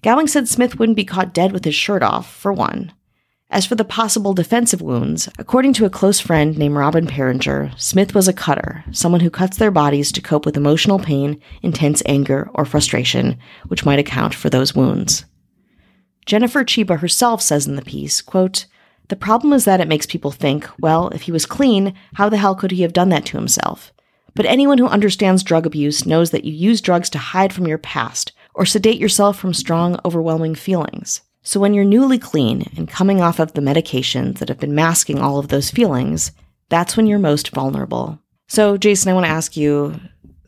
Gowing 0.00 0.26
said 0.26 0.48
Smith 0.48 0.78
wouldn't 0.78 0.96
be 0.96 1.04
caught 1.04 1.34
dead 1.34 1.52
with 1.52 1.66
his 1.66 1.74
shirt 1.74 2.02
off, 2.02 2.34
for 2.34 2.50
one. 2.50 2.94
As 3.50 3.66
for 3.66 3.74
the 3.74 3.84
possible 3.84 4.32
defensive 4.32 4.80
wounds, 4.80 5.28
according 5.38 5.74
to 5.74 5.84
a 5.84 5.90
close 5.90 6.18
friend 6.18 6.56
named 6.56 6.76
Robin 6.76 7.06
Peringer, 7.06 7.78
Smith 7.78 8.14
was 8.14 8.26
a 8.26 8.32
cutter, 8.32 8.86
someone 8.90 9.20
who 9.20 9.28
cuts 9.28 9.58
their 9.58 9.70
bodies 9.70 10.12
to 10.12 10.22
cope 10.22 10.46
with 10.46 10.56
emotional 10.56 10.98
pain, 10.98 11.38
intense 11.60 12.02
anger, 12.06 12.48
or 12.54 12.64
frustration, 12.64 13.38
which 13.68 13.84
might 13.84 13.98
account 13.98 14.34
for 14.34 14.48
those 14.48 14.74
wounds. 14.74 15.26
Jennifer 16.26 16.64
Chiba 16.64 16.98
herself 16.98 17.42
says 17.42 17.66
in 17.66 17.76
the 17.76 17.82
piece, 17.82 18.20
quote, 18.20 18.66
The 19.08 19.16
problem 19.16 19.52
is 19.52 19.64
that 19.64 19.80
it 19.80 19.88
makes 19.88 20.06
people 20.06 20.30
think, 20.30 20.68
well, 20.78 21.08
if 21.08 21.22
he 21.22 21.32
was 21.32 21.46
clean, 21.46 21.94
how 22.14 22.28
the 22.28 22.36
hell 22.36 22.54
could 22.54 22.70
he 22.70 22.82
have 22.82 22.92
done 22.92 23.08
that 23.10 23.26
to 23.26 23.36
himself? 23.36 23.92
But 24.34 24.46
anyone 24.46 24.78
who 24.78 24.86
understands 24.86 25.42
drug 25.42 25.66
abuse 25.66 26.06
knows 26.06 26.30
that 26.30 26.44
you 26.44 26.52
use 26.52 26.80
drugs 26.80 27.10
to 27.10 27.18
hide 27.18 27.52
from 27.52 27.66
your 27.66 27.78
past 27.78 28.32
or 28.54 28.64
sedate 28.64 28.98
yourself 28.98 29.38
from 29.38 29.54
strong, 29.54 29.98
overwhelming 30.04 30.54
feelings. 30.54 31.22
So 31.42 31.58
when 31.58 31.74
you're 31.74 31.84
newly 31.84 32.18
clean 32.18 32.70
and 32.76 32.88
coming 32.88 33.20
off 33.20 33.38
of 33.38 33.54
the 33.54 33.62
medications 33.62 34.38
that 34.38 34.48
have 34.48 34.60
been 34.60 34.74
masking 34.74 35.18
all 35.18 35.38
of 35.38 35.48
those 35.48 35.70
feelings, 35.70 36.32
that's 36.68 36.96
when 36.96 37.06
you're 37.06 37.18
most 37.18 37.50
vulnerable. 37.50 38.18
So, 38.48 38.76
Jason, 38.76 39.10
I 39.10 39.14
want 39.14 39.26
to 39.26 39.30
ask 39.30 39.56
you 39.56 39.98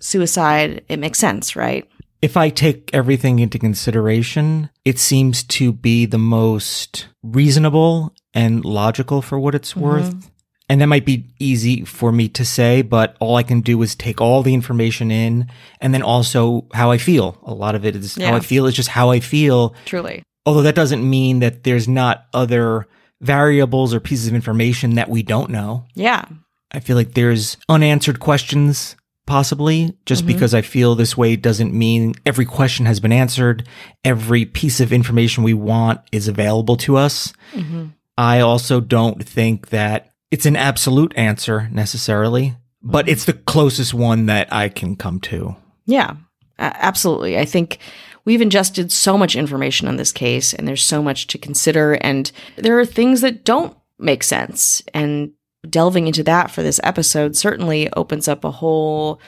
suicide, 0.01 0.85
it 0.89 0.99
makes 0.99 1.19
sense, 1.19 1.57
right? 1.57 1.89
If 2.23 2.37
I 2.37 2.51
take 2.51 2.89
everything 2.95 3.41
into 3.41 3.59
consideration, 3.59 4.71
it 4.85 5.01
seems 5.01 5.43
to 5.43 5.73
be 5.73 6.07
the 6.07 6.19
most 6.19 7.09
reasonable 7.21 8.15
and 8.33 8.65
logical 8.65 9.21
for 9.21 9.41
what 9.41 9.57
it's 9.57 9.73
mm-hmm. 9.73 9.83
worth. 9.83 10.31
And 10.69 10.81
that 10.81 10.87
might 10.87 11.05
be 11.05 11.35
easy 11.41 11.85
for 11.85 12.13
me 12.13 12.29
to 12.31 12.45
say, 12.45 12.81
but 12.81 13.17
all 13.19 13.37
I 13.37 13.43
can 13.43 13.61
do 13.61 13.83
is 13.83 13.97
take 13.97 14.21
all 14.21 14.43
the 14.43 14.55
information 14.55 15.11
in 15.11 15.49
and 15.81 15.93
then 15.93 16.03
also 16.03 16.69
how 16.73 16.93
I 16.93 16.99
feel. 16.99 17.39
A 17.43 17.53
lot 17.53 17.75
of 17.75 17.85
it 17.85 17.97
is 17.97 18.17
yeah. 18.17 18.31
how 18.31 18.37
I 18.37 18.41
feel. 18.41 18.67
It's 18.67 18.77
just 18.77 18.89
how 18.89 19.11
I 19.11 19.19
feel. 19.19 19.75
Truly. 19.85 20.23
Although 20.47 20.63
that 20.63 20.77
doesn't 20.77 21.09
mean 21.09 21.41
that 21.41 21.65
there's 21.65 21.89
not 21.89 22.27
other 22.33 22.87
variables 23.21 23.93
or 23.93 24.01
pieces 24.01 24.29
of 24.29 24.35
information 24.35 24.95
that 24.95 25.11
we 25.11 25.23
don't 25.23 25.51
know. 25.51 25.85
Yeah. 25.95 26.25
I 26.71 26.81
feel 26.81 26.97
like 26.97 27.15
there's 27.15 27.57
unanswered 27.69 28.21
questions 28.21 28.97
possibly, 29.33 29.97
just 30.05 30.27
mm-hmm. 30.27 30.35
because 30.35 30.53
I 30.53 30.61
feel 30.61 30.95
this 30.95 31.17
way 31.17 31.37
doesn't 31.37 31.73
mean 31.73 32.13
every 32.27 32.45
question 32.45 32.85
has 32.85 33.01
been 33.01 33.13
answered. 33.13 33.67
Every 34.05 34.45
piece 34.45 34.79
of 34.79 34.93
information 34.93 35.43
we 35.43 35.55
want 35.55 36.03
is 36.13 36.29
available 36.29 36.77
to 36.77 36.99
us. 36.99 37.33
Mm-hmm. 37.53 37.87
I 38.19 38.41
also 38.41 38.79
don't 38.79 39.27
think 39.27 39.71
that 39.71 40.13
it's 40.31 40.45
an 40.45 40.55
absolute 40.55 41.15
answer 41.17 41.71
necessarily, 41.73 42.57
but 42.83 43.07
mm-hmm. 43.07 43.13
it's 43.13 43.25
the 43.25 43.33
closest 43.33 43.95
one 43.95 44.27
that 44.27 44.53
I 44.53 44.69
can 44.69 44.97
come 44.97 45.19
to. 45.21 45.57
Yeah, 45.87 46.17
absolutely. 46.59 47.39
I 47.39 47.47
think 47.47 47.79
we've 48.27 48.43
ingested 48.43 48.93
so 48.93 49.17
much 49.17 49.35
information 49.35 49.89
on 49.89 49.97
this 49.97 50.13
case, 50.13 50.53
and 50.53 50.69
there's 50.69 50.85
so 50.85 51.03
much 51.03 51.27
to 51.29 51.39
consider, 51.39 51.95
and 52.03 52.31
there 52.57 52.79
are 52.79 52.85
things 52.85 53.23
that 53.23 53.47
don't 53.47 53.75
make 53.99 54.25
sense. 54.25 54.83
And 54.93 55.33
delving 55.69 56.07
into 56.07 56.23
that 56.25 56.51
for 56.51 56.63
this 56.63 56.81
episode 56.83 57.37
certainly 57.37 57.93
opens 57.93 58.29
up 58.29 58.45
a 58.45 58.51
whole 58.51 59.21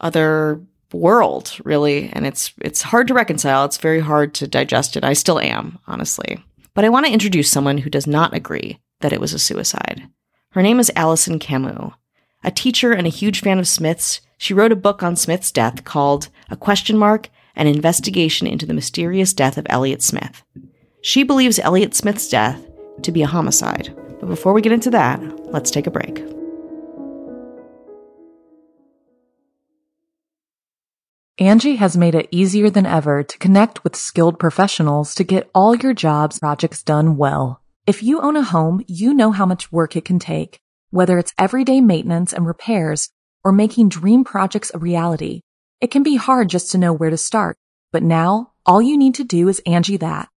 other 0.00 0.60
world, 0.92 1.56
really. 1.64 2.10
And 2.12 2.26
it's 2.26 2.52
it's 2.60 2.82
hard 2.82 3.08
to 3.08 3.14
reconcile. 3.14 3.64
It's 3.64 3.78
very 3.78 4.00
hard 4.00 4.34
to 4.34 4.46
digest 4.46 4.96
it. 4.96 5.04
I 5.04 5.12
still 5.12 5.40
am, 5.40 5.78
honestly. 5.86 6.42
But 6.74 6.84
I 6.84 6.88
want 6.88 7.06
to 7.06 7.12
introduce 7.12 7.50
someone 7.50 7.78
who 7.78 7.90
does 7.90 8.06
not 8.06 8.34
agree 8.34 8.80
that 9.00 9.12
it 9.12 9.20
was 9.20 9.32
a 9.32 9.38
suicide. 9.38 10.08
Her 10.52 10.62
name 10.62 10.80
is 10.80 10.92
Alison 10.96 11.38
Camus. 11.38 11.92
A 12.44 12.50
teacher 12.50 12.92
and 12.92 13.06
a 13.06 13.10
huge 13.10 13.40
fan 13.40 13.58
of 13.58 13.66
Smith's, 13.66 14.20
she 14.38 14.54
wrote 14.54 14.72
a 14.72 14.76
book 14.76 15.02
on 15.02 15.16
Smith's 15.16 15.50
death 15.50 15.84
called 15.84 16.28
A 16.50 16.56
Question 16.56 16.96
Mark 16.96 17.28
An 17.56 17.66
Investigation 17.66 18.46
into 18.46 18.64
the 18.64 18.74
Mysterious 18.74 19.32
Death 19.32 19.58
of 19.58 19.66
Elliott 19.68 20.02
Smith. 20.02 20.44
She 21.02 21.24
believes 21.24 21.58
Elliott 21.58 21.94
Smith's 21.94 22.28
death 22.28 22.64
to 23.02 23.12
be 23.12 23.22
a 23.22 23.26
homicide. 23.26 23.94
But 24.20 24.28
before 24.28 24.52
we 24.52 24.62
get 24.62 24.72
into 24.72 24.90
that, 24.90 25.20
let's 25.52 25.70
take 25.70 25.86
a 25.86 25.90
break. 25.90 26.24
Angi 31.40 31.76
has 31.76 31.96
made 31.96 32.16
it 32.16 32.28
easier 32.32 32.68
than 32.68 32.84
ever 32.84 33.22
to 33.22 33.38
connect 33.38 33.84
with 33.84 33.94
skilled 33.94 34.40
professionals 34.40 35.14
to 35.14 35.22
get 35.22 35.48
all 35.54 35.76
your 35.76 35.94
jobs 35.94 36.40
projects 36.40 36.82
done 36.82 37.16
well. 37.16 37.62
If 37.86 38.02
you 38.02 38.20
own 38.20 38.34
a 38.34 38.42
home, 38.42 38.84
you 38.88 39.14
know 39.14 39.30
how 39.30 39.46
much 39.46 39.70
work 39.70 39.94
it 39.94 40.04
can 40.04 40.18
take, 40.18 40.58
whether 40.90 41.16
it's 41.16 41.32
everyday 41.38 41.80
maintenance 41.80 42.32
and 42.32 42.44
repairs 42.44 43.10
or 43.44 43.52
making 43.52 43.88
dream 43.88 44.24
projects 44.24 44.72
a 44.74 44.78
reality. 44.78 45.42
It 45.80 45.92
can 45.92 46.02
be 46.02 46.16
hard 46.16 46.48
just 46.48 46.72
to 46.72 46.78
know 46.78 46.92
where 46.92 47.10
to 47.10 47.16
start, 47.16 47.56
but 47.92 48.02
now 48.02 48.54
all 48.66 48.82
you 48.82 48.98
need 48.98 49.14
to 49.14 49.24
do 49.24 49.46
is 49.46 49.62
Angi 49.64 50.00
that 50.00 50.28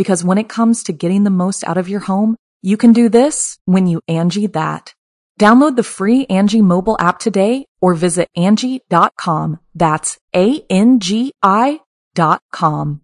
Because 0.00 0.24
when 0.24 0.38
it 0.38 0.48
comes 0.48 0.84
to 0.84 0.94
getting 0.94 1.24
the 1.24 1.36
most 1.44 1.62
out 1.62 1.76
of 1.76 1.86
your 1.86 2.00
home, 2.00 2.34
you 2.62 2.78
can 2.78 2.94
do 2.94 3.10
this 3.10 3.58
when 3.66 3.86
you 3.86 4.00
Angi 4.08 4.50
that. 4.54 4.94
Download 5.38 5.76
the 5.76 5.82
free 5.82 6.24
Angi 6.24 6.62
mobile 6.62 6.96
app 6.98 7.18
today 7.18 7.66
or 7.82 7.92
visit 7.92 8.26
Angi.com. 8.34 9.58
That's 9.74 10.16
A-N-G-I 10.34 11.80
dot 12.14 12.40
com. 12.50 13.02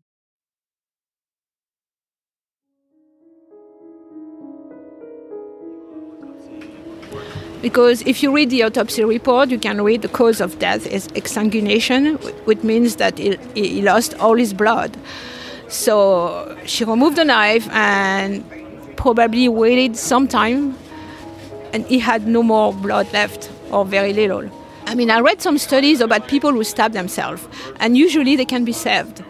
Because 7.61 8.01
if 8.07 8.23
you 8.23 8.35
read 8.35 8.49
the 8.49 8.63
autopsy 8.63 9.05
report, 9.05 9.51
you 9.51 9.59
can 9.59 9.83
read 9.83 10.01
the 10.01 10.09
cause 10.09 10.41
of 10.41 10.59
death 10.59 10.87
is 10.87 11.09
exsanguination, 11.09 12.17
which 12.47 12.63
means 12.63 12.97
that 12.97 13.19
he, 13.19 13.37
he 13.55 13.83
lost 13.83 14.15
all 14.15 14.37
his 14.37 14.55
blood. 14.55 14.97
So 15.69 16.57
she 16.65 16.85
removed 16.85 17.17
the 17.17 17.25
knife 17.25 17.69
and 17.71 18.45
probably 18.97 19.49
waited 19.49 19.97
some 19.97 20.29
time, 20.29 20.77
and 21.73 21.85
he 21.87 21.99
had 21.99 22.27
no 22.27 22.43
more 22.43 22.73
blood 22.73 23.13
left, 23.13 23.51
or 23.71 23.85
very 23.85 24.13
little. 24.13 24.51
I 24.87 24.95
mean, 24.95 25.11
I 25.11 25.21
read 25.21 25.43
some 25.43 25.59
studies 25.59 26.01
about 26.01 26.29
people 26.29 26.53
who 26.53 26.63
stab 26.63 26.93
themselves, 26.93 27.47
and 27.81 27.97
usually 27.97 28.37
they 28.37 28.45
can 28.45 28.65
be 28.65 28.73
saved, 28.73 29.25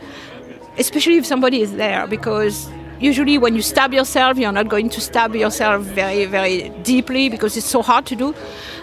especially 0.79 1.17
if 1.17 1.25
somebody 1.25 1.63
is 1.63 1.73
there, 1.73 2.07
because 2.07 2.69
usually 3.01 3.39
when 3.39 3.55
you 3.55 3.63
stab 3.63 3.95
yourself, 3.95 4.37
you're 4.37 4.53
not 4.53 4.69
going 4.69 4.91
to 4.91 5.01
stab 5.01 5.35
yourself 5.35 5.83
very, 5.83 6.27
very 6.27 6.69
deeply 6.83 7.29
because 7.31 7.57
it's 7.57 7.67
so 7.67 7.83
hard 7.83 8.05
to 8.07 8.15
do. 8.15 8.35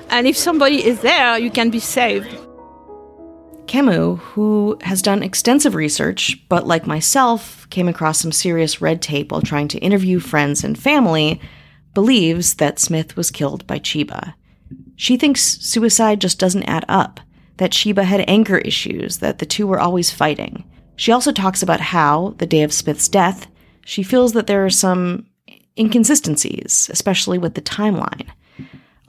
And 0.10 0.28
if 0.28 0.36
somebody 0.36 0.84
is 0.84 1.02
there, 1.02 1.38
you 1.38 1.52
can 1.52 1.70
be 1.70 1.80
saved. 1.80 2.36
Camus, 3.74 4.20
who 4.22 4.78
has 4.82 5.02
done 5.02 5.24
extensive 5.24 5.74
research, 5.74 6.40
but 6.48 6.68
like 6.68 6.86
myself, 6.86 7.68
came 7.72 7.88
across 7.88 8.20
some 8.20 8.32
serious 8.32 8.82
red 8.82 9.02
tape 9.02 9.32
while 9.32 9.42
trying 9.42 9.68
to 9.70 9.80
interview 9.80 10.20
friends 10.20 10.64
and 10.64 10.78
family, 10.78 11.42
believes 11.96 12.54
that 12.58 12.78
Smith 12.78 13.18
was 13.18 13.32
killed 13.32 13.66
by 13.66 13.80
Chiba. 13.80 14.36
She 14.96 15.18
thinks 15.18 15.42
suicide 15.42 16.22
just 16.22 16.38
doesn't 16.38 16.70
add 16.70 16.86
up, 16.88 17.20
that 17.58 17.72
Chiba 17.72 18.04
had 18.04 18.24
anger 18.28 18.60
issues, 18.60 19.18
that 19.18 19.40
the 19.40 19.46
two 19.48 19.66
were 19.66 19.80
always 19.80 20.12
fighting. 20.12 20.64
She 20.96 21.12
also 21.12 21.32
talks 21.32 21.64
about 21.64 21.82
how, 21.82 22.36
the 22.38 22.46
day 22.46 22.62
of 22.62 22.72
Smith's 22.72 23.08
death, 23.08 23.48
she 23.84 24.04
feels 24.04 24.34
that 24.34 24.46
there 24.46 24.64
are 24.64 24.70
some 24.70 25.26
inconsistencies, 25.80 26.92
especially 26.94 27.40
with 27.40 27.56
the 27.56 27.62
timeline. 27.62 28.28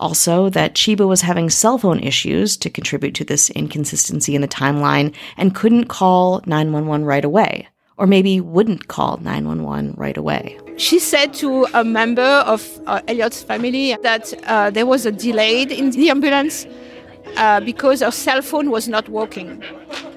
Also, 0.00 0.48
that 0.50 0.74
Chiba 0.74 1.06
was 1.06 1.20
having 1.20 1.48
cell 1.50 1.78
phone 1.78 2.00
issues 2.00 2.56
to 2.56 2.68
contribute 2.68 3.14
to 3.14 3.24
this 3.24 3.50
inconsistency 3.50 4.34
in 4.34 4.42
the 4.42 4.48
timeline 4.48 5.14
and 5.36 5.54
couldn't 5.54 5.86
call 5.86 6.42
911 6.46 7.06
right 7.06 7.24
away, 7.24 7.68
or 7.96 8.06
maybe 8.06 8.40
wouldn't 8.40 8.88
call 8.88 9.18
911 9.18 9.94
right 9.96 10.16
away. 10.16 10.58
She 10.76 10.98
said 10.98 11.32
to 11.34 11.66
a 11.74 11.84
member 11.84 12.22
of 12.22 12.80
uh, 12.86 13.00
Elliott's 13.06 13.42
family 13.44 13.96
that 14.02 14.34
uh, 14.44 14.70
there 14.70 14.86
was 14.86 15.06
a 15.06 15.12
delay 15.12 15.62
in 15.62 15.90
the 15.90 16.10
ambulance 16.10 16.66
uh, 17.36 17.60
because 17.60 18.00
her 18.00 18.10
cell 18.10 18.42
phone 18.42 18.70
was 18.70 18.88
not 18.88 19.08
working. 19.08 19.62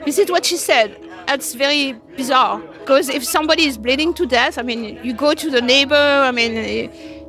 This 0.06 0.18
is 0.18 0.32
what 0.32 0.46
she 0.46 0.58
said. 0.58 0.98
That's 1.28 1.54
very 1.54 1.94
bizarre 2.16 2.60
because 2.80 3.10
if 3.10 3.24
somebody 3.24 3.66
is 3.66 3.78
bleeding 3.78 4.14
to 4.16 4.26
death, 4.26 4.58
I 4.58 4.64
mean, 4.64 4.98
you 5.04 5.14
go 5.14 5.34
to 5.34 5.52
the 5.52 5.62
neighbor, 5.62 5.94
I 5.94 6.32
mean, 6.32 6.56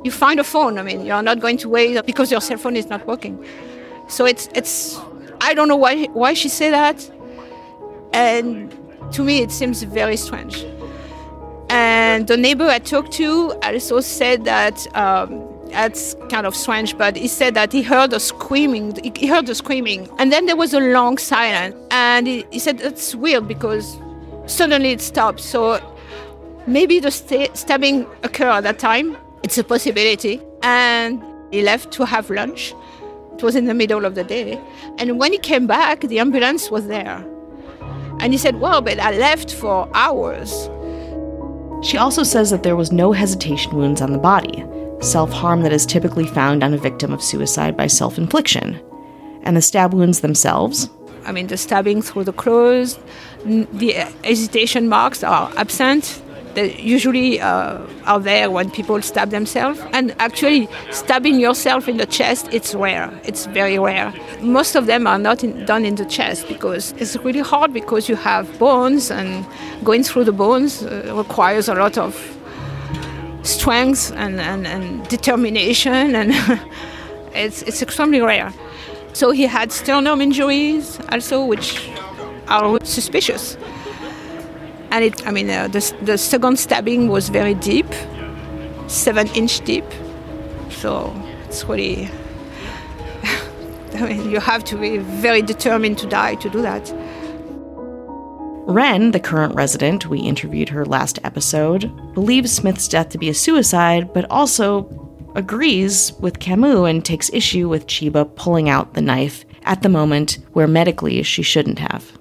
you 0.03 0.11
find 0.11 0.39
a 0.39 0.43
phone. 0.43 0.77
I 0.77 0.83
mean, 0.83 1.05
you're 1.05 1.21
not 1.21 1.39
going 1.39 1.57
to 1.57 1.69
wait 1.69 2.05
because 2.05 2.31
your 2.31 2.41
cell 2.41 2.57
phone 2.57 2.75
is 2.75 2.89
not 2.89 3.05
working. 3.05 3.43
So 4.07 4.25
it's 4.25 4.49
it's 4.55 4.99
I 5.41 5.53
don't 5.53 5.67
know 5.67 5.75
why 5.75 6.05
why 6.07 6.33
she 6.33 6.49
said 6.49 6.73
that, 6.73 7.09
and 8.13 8.75
to 9.13 9.23
me 9.23 9.41
it 9.41 9.51
seems 9.51 9.83
very 9.83 10.17
strange. 10.17 10.65
And 11.69 12.27
the 12.27 12.35
neighbor 12.35 12.67
I 12.67 12.79
talked 12.79 13.11
to 13.13 13.53
also 13.63 13.99
said 13.99 14.43
that 14.45 14.87
um, 14.95 15.47
that's 15.69 16.15
kind 16.29 16.47
of 16.47 16.55
strange, 16.55 16.97
but 16.97 17.15
he 17.15 17.27
said 17.27 17.53
that 17.53 17.71
he 17.71 17.83
heard 17.83 18.11
a 18.13 18.19
screaming. 18.19 18.97
He 19.15 19.27
heard 19.27 19.45
the 19.45 19.53
screaming, 19.53 20.09
and 20.17 20.31
then 20.31 20.47
there 20.47 20.55
was 20.55 20.73
a 20.73 20.79
long 20.79 21.19
silence. 21.19 21.75
And 21.91 22.25
he, 22.25 22.45
he 22.51 22.57
said 22.57 22.79
that's 22.79 23.13
weird 23.13 23.47
because 23.47 23.97
suddenly 24.47 24.91
it 24.91 25.01
stopped. 25.01 25.41
So 25.41 25.79
maybe 26.65 26.99
the 26.99 27.11
sta- 27.11 27.53
stabbing 27.53 28.07
occurred 28.23 28.57
at 28.57 28.63
that 28.63 28.79
time. 28.79 29.15
It's 29.43 29.57
a 29.57 29.63
possibility. 29.63 30.41
And 30.63 31.23
he 31.51 31.61
left 31.61 31.91
to 31.93 32.05
have 32.05 32.29
lunch. 32.29 32.73
It 33.33 33.43
was 33.43 33.55
in 33.55 33.65
the 33.65 33.73
middle 33.73 34.03
of 34.03 34.15
the 34.15 34.23
day, 34.25 34.59
and 34.97 35.17
when 35.17 35.31
he 35.31 35.37
came 35.37 35.65
back, 35.65 36.01
the 36.01 36.19
ambulance 36.19 36.69
was 36.69 36.87
there. 36.87 37.25
And 38.19 38.33
he 38.33 38.37
said, 38.37 38.59
"Well, 38.59 38.81
but 38.81 38.99
I 38.99 39.17
left 39.17 39.53
for 39.53 39.87
hours." 39.93 40.69
She 41.81 41.97
also 41.97 42.23
says 42.23 42.49
that 42.49 42.63
there 42.63 42.75
was 42.75 42.91
no 42.91 43.13
hesitation 43.13 43.77
wounds 43.77 44.01
on 44.01 44.11
the 44.11 44.17
body, 44.17 44.65
self 44.99 45.31
harm 45.31 45.61
that 45.61 45.71
is 45.71 45.85
typically 45.85 46.27
found 46.27 46.65
on 46.65 46.73
a 46.73 46.77
victim 46.77 47.13
of 47.13 47.23
suicide 47.23 47.77
by 47.77 47.87
self 47.87 48.17
infliction. 48.17 48.77
And 49.43 49.55
the 49.55 49.61
stab 49.61 49.93
wounds 49.93 50.19
themselves, 50.19 50.89
I 51.25 51.31
mean, 51.31 51.47
the 51.47 51.57
stabbing 51.57 52.01
through 52.01 52.25
the 52.25 52.33
clothes, 52.33 52.99
the 53.45 53.93
hesitation 54.23 54.89
marks 54.89 55.23
are 55.23 55.49
absent. 55.55 56.21
They 56.53 56.75
usually 56.79 57.39
uh, 57.39 57.79
are 58.05 58.19
there 58.19 58.49
when 58.49 58.71
people 58.71 59.01
stab 59.01 59.29
themselves. 59.29 59.79
And 59.93 60.15
actually, 60.19 60.67
stabbing 60.91 61.39
yourself 61.39 61.87
in 61.87 61.97
the 61.97 62.05
chest, 62.05 62.47
it's 62.51 62.73
rare. 62.73 63.11
It's 63.23 63.45
very 63.45 63.77
rare. 63.77 64.13
Most 64.41 64.75
of 64.75 64.85
them 64.87 65.07
are 65.07 65.19
not 65.19 65.43
in, 65.43 65.65
done 65.65 65.85
in 65.85 65.95
the 65.95 66.05
chest 66.05 66.47
because 66.47 66.93
it's 66.93 67.15
really 67.17 67.41
hard 67.41 67.73
because 67.73 68.09
you 68.09 68.15
have 68.15 68.57
bones, 68.59 69.11
and 69.11 69.45
going 69.83 70.03
through 70.03 70.25
the 70.25 70.31
bones 70.31 70.83
uh, 70.83 71.13
requires 71.15 71.69
a 71.69 71.75
lot 71.75 71.97
of 71.97 72.15
strength 73.43 74.11
and, 74.15 74.39
and, 74.39 74.67
and 74.67 75.07
determination, 75.07 76.15
and 76.19 76.33
it's, 77.33 77.61
it's 77.63 77.81
extremely 77.81 78.21
rare. 78.21 78.53
So 79.13 79.31
he 79.31 79.43
had 79.43 79.71
sternum 79.71 80.21
injuries 80.21 80.99
also, 81.11 81.43
which 81.45 81.89
are 82.47 82.79
suspicious. 82.83 83.57
And 84.91 85.03
it, 85.03 85.27
I 85.27 85.31
mean, 85.31 85.49
uh, 85.49 85.67
the, 85.67 85.95
the 86.01 86.17
second 86.17 86.57
stabbing 86.57 87.09
was 87.09 87.29
very 87.29 87.53
deep, 87.53 87.87
seven 88.87 89.27
inch 89.29 89.61
deep. 89.61 89.85
So 90.69 91.13
it's 91.45 91.63
really, 91.65 92.09
I 93.93 94.01
mean, 94.07 94.29
you 94.31 94.39
have 94.39 94.63
to 94.65 94.77
be 94.77 94.97
very 94.97 95.41
determined 95.41 95.97
to 95.99 96.07
die 96.07 96.35
to 96.35 96.49
do 96.49 96.61
that. 96.61 96.91
Wren, 98.69 99.11
the 99.11 99.19
current 99.19 99.55
resident, 99.55 100.05
we 100.05 100.19
interviewed 100.19 100.69
her 100.69 100.85
last 100.85 101.17
episode, 101.23 101.91
believes 102.13 102.51
Smith's 102.51 102.87
death 102.87 103.09
to 103.09 103.17
be 103.17 103.29
a 103.29 103.33
suicide, 103.33 104.13
but 104.13 104.29
also 104.29 104.87
agrees 105.35 106.13
with 106.19 106.39
Camus 106.39 106.87
and 106.87 107.03
takes 107.03 107.31
issue 107.33 107.67
with 107.67 107.87
Chiba 107.87 108.35
pulling 108.35 108.69
out 108.69 108.93
the 108.93 109.01
knife 109.01 109.43
at 109.63 109.81
the 109.81 109.89
moment 109.89 110.37
where 110.53 110.67
medically 110.67 111.21
she 111.23 111.41
shouldn't 111.41 111.79
have. 111.79 112.17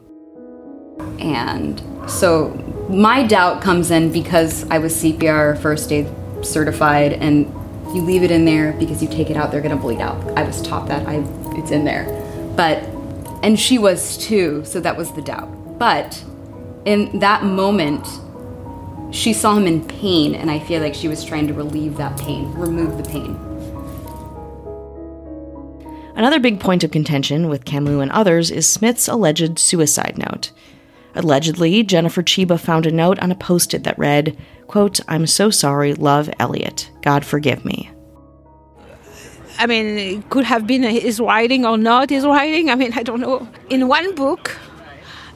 And 1.18 1.80
so 2.08 2.50
my 2.88 3.26
doubt 3.26 3.62
comes 3.62 3.90
in 3.90 4.10
because 4.12 4.68
I 4.70 4.78
was 4.78 4.94
CPR 4.94 5.60
first 5.60 5.92
aid 5.92 6.08
certified 6.42 7.12
and 7.12 7.46
you 7.94 8.02
leave 8.02 8.22
it 8.22 8.30
in 8.30 8.44
there 8.44 8.72
because 8.74 9.02
you 9.02 9.08
take 9.08 9.30
it 9.30 9.36
out 9.36 9.50
they're 9.50 9.62
going 9.62 9.76
to 9.76 9.80
bleed 9.80 10.00
out. 10.00 10.16
I 10.38 10.42
was 10.42 10.60
taught 10.62 10.88
that. 10.88 11.06
I 11.06 11.24
it's 11.58 11.70
in 11.70 11.84
there. 11.84 12.04
But 12.56 12.82
and 13.42 13.58
she 13.58 13.78
was 13.78 14.16
too, 14.18 14.64
so 14.64 14.80
that 14.80 14.96
was 14.96 15.12
the 15.12 15.22
doubt. 15.22 15.78
But 15.78 16.24
in 16.84 17.20
that 17.20 17.44
moment, 17.44 18.06
she 19.14 19.32
saw 19.32 19.56
him 19.56 19.66
in 19.66 19.86
pain, 19.86 20.34
and 20.34 20.50
I 20.50 20.58
feel 20.58 20.82
like 20.82 20.94
she 20.94 21.08
was 21.08 21.24
trying 21.24 21.46
to 21.46 21.54
relieve 21.54 21.96
that 21.96 22.18
pain, 22.18 22.52
remove 22.54 22.96
the 22.96 23.08
pain. 23.08 23.36
Another 26.14 26.40
big 26.40 26.58
point 26.58 26.82
of 26.82 26.90
contention 26.90 27.48
with 27.48 27.64
Camus 27.64 28.02
and 28.02 28.10
others 28.10 28.50
is 28.50 28.68
Smith's 28.68 29.06
alleged 29.06 29.58
suicide 29.58 30.18
note. 30.18 30.50
Allegedly, 31.18 31.82
Jennifer 31.82 32.22
Chiba 32.22 32.60
found 32.60 32.86
a 32.86 32.92
note 32.92 33.18
on 33.18 33.32
a 33.32 33.34
post 33.34 33.74
it 33.74 33.82
that 33.82 33.98
read, 33.98 34.38
quote, 34.68 35.00
I'm 35.08 35.26
so 35.26 35.50
sorry, 35.50 35.92
love 35.94 36.30
Elliott. 36.38 36.92
God 37.02 37.24
forgive 37.24 37.64
me. 37.64 37.90
I 39.58 39.66
mean, 39.66 39.98
it 39.98 40.30
could 40.30 40.44
have 40.44 40.64
been 40.64 40.84
his 40.84 41.18
writing 41.18 41.66
or 41.66 41.76
not 41.76 42.10
his 42.10 42.24
writing. 42.24 42.70
I 42.70 42.76
mean, 42.76 42.92
I 42.94 43.02
don't 43.02 43.18
know. 43.18 43.48
In 43.68 43.88
one 43.88 44.14
book, 44.14 44.56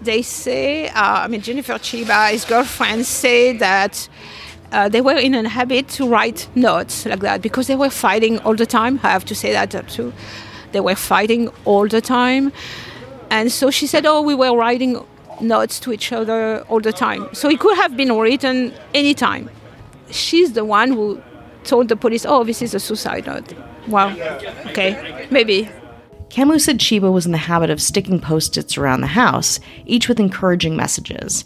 they 0.01 0.23
say, 0.23 0.87
uh, 0.91 1.25
I 1.25 1.27
mean, 1.27 1.41
Jennifer 1.41 1.73
Chiba, 1.75 2.31
his 2.31 2.45
girlfriend, 2.45 3.05
say 3.05 3.57
that 3.57 4.09
uh, 4.71 4.89
they 4.89 5.01
were 5.01 5.17
in 5.17 5.35
a 5.35 5.49
habit 5.49 5.89
to 5.89 6.07
write 6.09 6.49
notes 6.55 7.05
like 7.07 7.21
that 7.21 7.43
because 7.43 7.67
they 7.67 7.75
were 7.75 7.91
fighting 7.91 8.39
all 8.41 8.55
the 8.55 8.67
time. 8.67 9.01
I 9.03 9.11
have 9.11 9.25
to 9.25 9.35
say 9.35 9.51
that 9.51 9.89
too. 9.89 10.13
They 10.71 10.81
were 10.81 10.95
fighting 10.95 11.49
all 11.65 11.89
the 11.89 12.01
time. 12.01 12.53
And 13.31 13.51
so 13.51 13.71
she 13.73 13.89
said, 13.89 14.07
Oh, 14.07 14.23
we 14.23 14.37
were 14.37 14.57
writing 14.57 15.05
notes 15.43 15.79
to 15.81 15.93
each 15.93 16.13
other 16.13 16.63
all 16.69 16.81
the 16.81 16.93
time. 16.93 17.29
So 17.33 17.49
it 17.49 17.61
could 17.61 17.77
have 17.77 17.97
been 17.97 18.17
written 18.17 18.73
anytime. 18.95 19.51
She's 20.11 20.53
the 20.53 20.65
one 20.65 20.93
who 20.93 21.21
told 21.65 21.89
the 21.89 21.97
police, 21.97 22.25
Oh, 22.27 22.45
this 22.45 22.63
is 22.63 22.75
a 22.75 22.81
suicide 22.81 23.27
note. 23.27 23.53
Well, 23.89 24.11
okay, 24.69 25.27
maybe. 25.31 25.69
Camus 26.31 26.65
said 26.65 26.79
Chiba 26.79 27.13
was 27.13 27.27
in 27.27 27.33
the 27.33 27.39
habit 27.39 27.69
of 27.69 27.83
sticking 27.83 28.19
post 28.19 28.57
its 28.57 28.79
around 28.79 29.03
the 29.03 29.09
house, 29.09 29.61
each 29.85 30.09
with 30.09 30.19
encouraging 30.19 30.77
messages, 30.77 31.45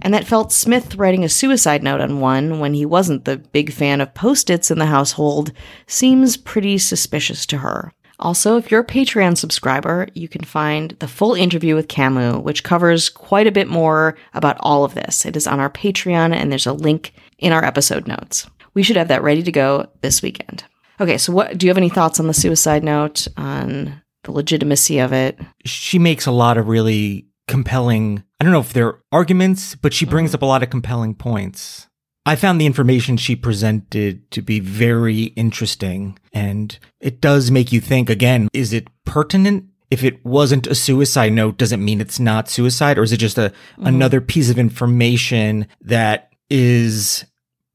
and 0.00 0.12
that 0.12 0.26
felt 0.26 0.52
Smith 0.52 0.96
writing 0.96 1.24
a 1.24 1.28
suicide 1.28 1.82
note 1.82 2.02
on 2.02 2.20
one 2.20 2.60
when 2.60 2.74
he 2.74 2.84
wasn't 2.84 3.24
the 3.24 3.38
big 3.38 3.72
fan 3.72 4.00
of 4.02 4.12
post 4.12 4.50
its 4.50 4.70
in 4.70 4.78
the 4.78 4.86
household 4.86 5.52
seems 5.86 6.36
pretty 6.36 6.76
suspicious 6.76 7.46
to 7.46 7.58
her. 7.58 7.92
Also, 8.18 8.56
if 8.56 8.70
you're 8.70 8.80
a 8.80 8.86
Patreon 8.86 9.36
subscriber, 9.36 10.08
you 10.14 10.28
can 10.28 10.44
find 10.44 10.92
the 11.00 11.08
full 11.08 11.34
interview 11.34 11.74
with 11.74 11.88
Camus, 11.88 12.38
which 12.38 12.64
covers 12.64 13.08
quite 13.08 13.46
a 13.46 13.52
bit 13.52 13.68
more 13.68 14.16
about 14.32 14.56
all 14.60 14.84
of 14.84 14.94
this. 14.94 15.26
It 15.26 15.36
is 15.36 15.46
on 15.46 15.60
our 15.60 15.70
Patreon, 15.70 16.34
and 16.34 16.50
there's 16.50 16.66
a 16.66 16.72
link 16.72 17.12
in 17.38 17.52
our 17.52 17.64
episode 17.64 18.06
notes. 18.06 18.48
We 18.74 18.82
should 18.82 18.96
have 18.96 19.08
that 19.08 19.22
ready 19.22 19.42
to 19.42 19.52
go 19.52 19.88
this 20.00 20.22
weekend. 20.22 20.64
Okay, 20.98 21.18
so 21.18 21.32
what 21.32 21.58
do 21.58 21.66
you 21.66 21.70
have 21.70 21.76
any 21.76 21.90
thoughts 21.90 22.18
on 22.18 22.26
the 22.26 22.34
suicide 22.34 22.82
note, 22.82 23.28
on 23.36 24.00
the 24.26 24.32
legitimacy 24.32 24.98
of 24.98 25.12
it. 25.12 25.38
She 25.64 25.98
makes 25.98 26.26
a 26.26 26.32
lot 26.32 26.58
of 26.58 26.68
really 26.68 27.26
compelling, 27.48 28.22
I 28.38 28.44
don't 28.44 28.52
know 28.52 28.60
if 28.60 28.72
they're 28.72 28.98
arguments, 29.10 29.74
but 29.74 29.94
she 29.94 30.04
brings 30.04 30.30
mm-hmm. 30.30 30.36
up 30.36 30.42
a 30.42 30.46
lot 30.46 30.62
of 30.62 30.70
compelling 30.70 31.14
points. 31.14 31.88
I 32.26 32.36
found 32.36 32.60
the 32.60 32.66
information 32.66 33.16
she 33.16 33.36
presented 33.36 34.30
to 34.32 34.42
be 34.42 34.60
very 34.60 35.24
interesting. 35.36 36.18
And 36.32 36.78
it 37.00 37.20
does 37.20 37.50
make 37.50 37.72
you 37.72 37.80
think 37.80 38.10
again, 38.10 38.48
is 38.52 38.72
it 38.72 38.88
pertinent? 39.04 39.64
If 39.90 40.02
it 40.02 40.24
wasn't 40.26 40.66
a 40.66 40.74
suicide 40.74 41.32
note, 41.32 41.56
does 41.56 41.70
it 41.70 41.76
mean 41.76 42.00
it's 42.00 42.18
not 42.18 42.48
suicide? 42.50 42.98
Or 42.98 43.04
is 43.04 43.12
it 43.12 43.18
just 43.18 43.38
a, 43.38 43.52
mm-hmm. 43.52 43.86
another 43.86 44.20
piece 44.20 44.50
of 44.50 44.58
information 44.58 45.68
that 45.80 46.32
is 46.50 47.24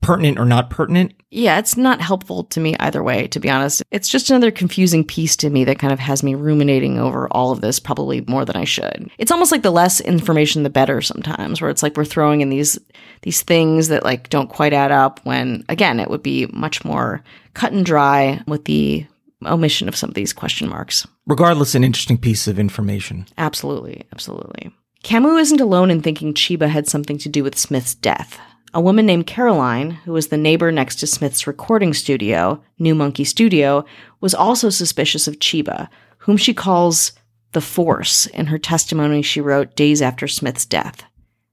pertinent 0.01 0.39
or 0.39 0.45
not 0.45 0.69
pertinent. 0.69 1.13
Yeah, 1.33 1.59
it's 1.59 1.77
not 1.77 2.01
helpful 2.01 2.43
to 2.43 2.59
me 2.59 2.75
either 2.77 3.01
way, 3.01 3.27
to 3.27 3.39
be 3.39 3.49
honest. 3.49 3.81
It's 3.89 4.09
just 4.09 4.29
another 4.29 4.51
confusing 4.51 5.05
piece 5.05 5.37
to 5.37 5.49
me 5.49 5.63
that 5.63 5.79
kind 5.79 5.93
of 5.93 5.99
has 5.99 6.23
me 6.23 6.35
ruminating 6.35 6.99
over 6.99 7.29
all 7.29 7.53
of 7.53 7.61
this 7.61 7.79
probably 7.79 8.21
more 8.27 8.43
than 8.43 8.57
I 8.57 8.65
should. 8.65 9.09
It's 9.17 9.31
almost 9.31 9.51
like 9.51 9.61
the 9.61 9.71
less 9.71 10.01
information 10.01 10.63
the 10.63 10.69
better 10.69 11.01
sometimes, 11.01 11.61
where 11.61 11.69
it's 11.69 11.81
like 11.81 11.95
we're 11.95 12.03
throwing 12.03 12.41
in 12.41 12.49
these 12.49 12.77
these 13.21 13.43
things 13.43 13.87
that 13.87 14.03
like 14.03 14.29
don't 14.29 14.49
quite 14.49 14.73
add 14.73 14.91
up 14.91 15.21
when 15.23 15.63
again, 15.69 16.01
it 16.01 16.09
would 16.09 16.23
be 16.23 16.47
much 16.47 16.83
more 16.83 17.23
cut 17.53 17.71
and 17.71 17.85
dry 17.85 18.41
with 18.45 18.65
the 18.65 19.05
omission 19.45 19.87
of 19.87 19.95
some 19.95 20.09
of 20.09 20.15
these 20.15 20.33
question 20.33 20.67
marks. 20.67 21.07
Regardless, 21.27 21.75
an 21.75 21.83
interesting 21.83 22.17
piece 22.17 22.47
of 22.47 22.59
information. 22.59 23.25
Absolutely, 23.37 24.03
absolutely. 24.11 24.71
Camus 25.03 25.41
isn't 25.43 25.61
alone 25.61 25.89
in 25.89 26.01
thinking 26.01 26.33
Chiba 26.33 26.67
had 26.67 26.87
something 26.87 27.17
to 27.19 27.29
do 27.29 27.43
with 27.43 27.57
Smith's 27.57 27.95
death. 27.95 28.39
A 28.73 28.79
woman 28.79 29.05
named 29.05 29.27
Caroline, 29.27 29.91
who 29.91 30.13
was 30.13 30.29
the 30.29 30.37
neighbor 30.37 30.71
next 30.71 30.95
to 30.97 31.07
Smith's 31.07 31.45
recording 31.45 31.93
studio, 31.93 32.63
New 32.79 32.95
Monkey 32.95 33.25
Studio, 33.25 33.83
was 34.21 34.33
also 34.33 34.69
suspicious 34.69 35.27
of 35.27 35.39
Chiba, 35.39 35.89
whom 36.19 36.37
she 36.37 36.53
calls 36.53 37.11
the 37.51 37.59
Force 37.59 38.27
in 38.27 38.45
her 38.45 38.57
testimony 38.57 39.21
she 39.21 39.41
wrote 39.41 39.75
days 39.75 40.01
after 40.01 40.25
Smith's 40.25 40.65
death. 40.65 41.03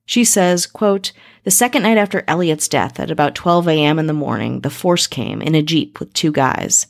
She 0.07 0.23
says, 0.23 0.65
quote, 0.65 1.11
The 1.43 1.51
second 1.51 1.83
night 1.83 1.99
after 1.99 2.23
Elliott's 2.29 2.69
death, 2.69 3.01
at 3.01 3.11
about 3.11 3.35
12 3.35 3.67
a.m. 3.67 3.99
in 3.99 4.07
the 4.07 4.13
morning, 4.13 4.61
the 4.61 4.71
Force 4.71 5.09
came 5.09 5.43
in 5.43 5.57
a 5.57 5.63
Jeep 5.63 5.99
with 5.99 6.13
two 6.13 6.31
guys. 6.31 6.87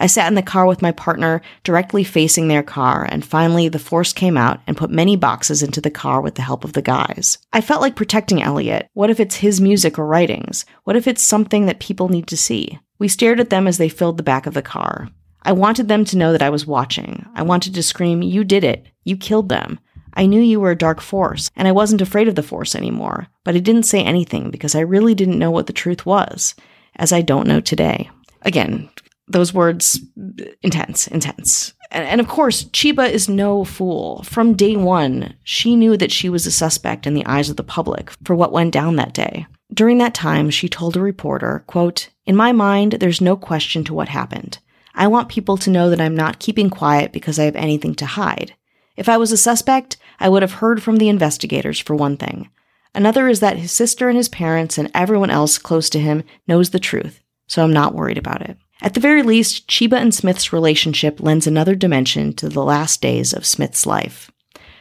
I 0.00 0.06
sat 0.06 0.28
in 0.28 0.34
the 0.34 0.42
car 0.42 0.66
with 0.66 0.80
my 0.80 0.92
partner, 0.92 1.42
directly 1.62 2.04
facing 2.04 2.48
their 2.48 2.62
car, 2.62 3.06
and 3.10 3.22
finally 3.22 3.68
the 3.68 3.78
force 3.78 4.14
came 4.14 4.38
out 4.38 4.60
and 4.66 4.76
put 4.76 4.90
many 4.90 5.14
boxes 5.14 5.62
into 5.62 5.82
the 5.82 5.90
car 5.90 6.22
with 6.22 6.36
the 6.36 6.42
help 6.42 6.64
of 6.64 6.72
the 6.72 6.80
guys. 6.80 7.36
I 7.52 7.60
felt 7.60 7.82
like 7.82 7.96
protecting 7.96 8.42
Elliott. 8.42 8.88
What 8.94 9.10
if 9.10 9.20
it's 9.20 9.36
his 9.36 9.60
music 9.60 9.98
or 9.98 10.06
writings? 10.06 10.64
What 10.84 10.96
if 10.96 11.06
it's 11.06 11.22
something 11.22 11.66
that 11.66 11.80
people 11.80 12.08
need 12.08 12.26
to 12.28 12.36
see? 12.36 12.78
We 12.98 13.08
stared 13.08 13.40
at 13.40 13.50
them 13.50 13.68
as 13.68 13.76
they 13.76 13.90
filled 13.90 14.16
the 14.16 14.22
back 14.22 14.46
of 14.46 14.54
the 14.54 14.62
car. 14.62 15.10
I 15.42 15.52
wanted 15.52 15.88
them 15.88 16.06
to 16.06 16.16
know 16.16 16.32
that 16.32 16.42
I 16.42 16.50
was 16.50 16.66
watching. 16.66 17.26
I 17.34 17.42
wanted 17.42 17.74
to 17.74 17.82
scream, 17.82 18.22
You 18.22 18.42
did 18.42 18.64
it. 18.64 18.86
You 19.04 19.18
killed 19.18 19.50
them. 19.50 19.78
I 20.14 20.24
knew 20.24 20.40
you 20.40 20.60
were 20.60 20.70
a 20.70 20.76
dark 20.76 21.02
force, 21.02 21.50
and 21.56 21.68
I 21.68 21.72
wasn't 21.72 22.00
afraid 22.00 22.26
of 22.26 22.36
the 22.36 22.42
force 22.42 22.74
anymore, 22.74 23.28
but 23.44 23.54
I 23.54 23.58
didn't 23.58 23.84
say 23.84 24.02
anything 24.02 24.50
because 24.50 24.74
I 24.74 24.80
really 24.80 25.14
didn't 25.14 25.38
know 25.38 25.50
what 25.50 25.66
the 25.66 25.72
truth 25.74 26.06
was, 26.06 26.54
as 26.96 27.12
I 27.12 27.20
don't 27.20 27.46
know 27.46 27.60
today. 27.60 28.10
Again, 28.42 28.88
those 29.30 29.54
words 29.54 30.00
intense, 30.62 31.06
intense. 31.06 31.74
And, 31.90 32.04
and, 32.06 32.20
of 32.20 32.28
course, 32.28 32.64
Chiba 32.64 33.10
is 33.10 33.28
no 33.28 33.64
fool. 33.64 34.22
From 34.22 34.54
day 34.54 34.76
one, 34.76 35.34
she 35.42 35.74
knew 35.74 35.96
that 35.96 36.12
she 36.12 36.28
was 36.28 36.46
a 36.46 36.50
suspect 36.50 37.06
in 37.06 37.14
the 37.14 37.26
eyes 37.26 37.50
of 37.50 37.56
the 37.56 37.64
public 37.64 38.10
for 38.24 38.36
what 38.36 38.52
went 38.52 38.72
down 38.72 38.96
that 38.96 39.14
day. 39.14 39.46
During 39.72 39.98
that 39.98 40.14
time, 40.14 40.50
she 40.50 40.68
told 40.68 40.96
a 40.96 41.00
reporter, 41.00 41.64
quote, 41.66 42.10
In 42.26 42.36
my 42.36 42.52
mind, 42.52 42.92
there's 42.94 43.20
no 43.20 43.36
question 43.36 43.84
to 43.84 43.94
what 43.94 44.08
happened. 44.08 44.58
I 44.94 45.06
want 45.06 45.28
people 45.28 45.56
to 45.58 45.70
know 45.70 45.90
that 45.90 46.00
I'm 46.00 46.16
not 46.16 46.40
keeping 46.40 46.70
quiet 46.70 47.12
because 47.12 47.38
I 47.38 47.44
have 47.44 47.56
anything 47.56 47.94
to 47.96 48.06
hide. 48.06 48.54
If 48.96 49.08
I 49.08 49.16
was 49.16 49.32
a 49.32 49.36
suspect, 49.36 49.96
I 50.18 50.28
would 50.28 50.42
have 50.42 50.54
heard 50.54 50.82
from 50.82 50.96
the 50.96 51.08
investigators 51.08 51.78
for 51.78 51.94
one 51.94 52.16
thing. 52.16 52.50
Another 52.94 53.28
is 53.28 53.40
that 53.40 53.56
his 53.56 53.70
sister 53.70 54.08
and 54.08 54.16
his 54.16 54.28
parents 54.28 54.76
and 54.76 54.90
everyone 54.94 55.30
else 55.30 55.58
close 55.58 55.88
to 55.90 56.00
him 56.00 56.24
knows 56.48 56.70
the 56.70 56.80
truth, 56.80 57.20
so 57.46 57.62
I'm 57.62 57.72
not 57.72 57.94
worried 57.94 58.18
about 58.18 58.42
it. 58.42 58.58
At 58.82 58.94
the 58.94 59.00
very 59.00 59.22
least, 59.22 59.68
Chiba 59.68 59.98
and 59.98 60.14
Smith's 60.14 60.52
relationship 60.52 61.20
lends 61.20 61.46
another 61.46 61.74
dimension 61.74 62.32
to 62.34 62.48
the 62.48 62.64
last 62.64 63.02
days 63.02 63.32
of 63.32 63.44
Smith's 63.44 63.84
life. 63.84 64.30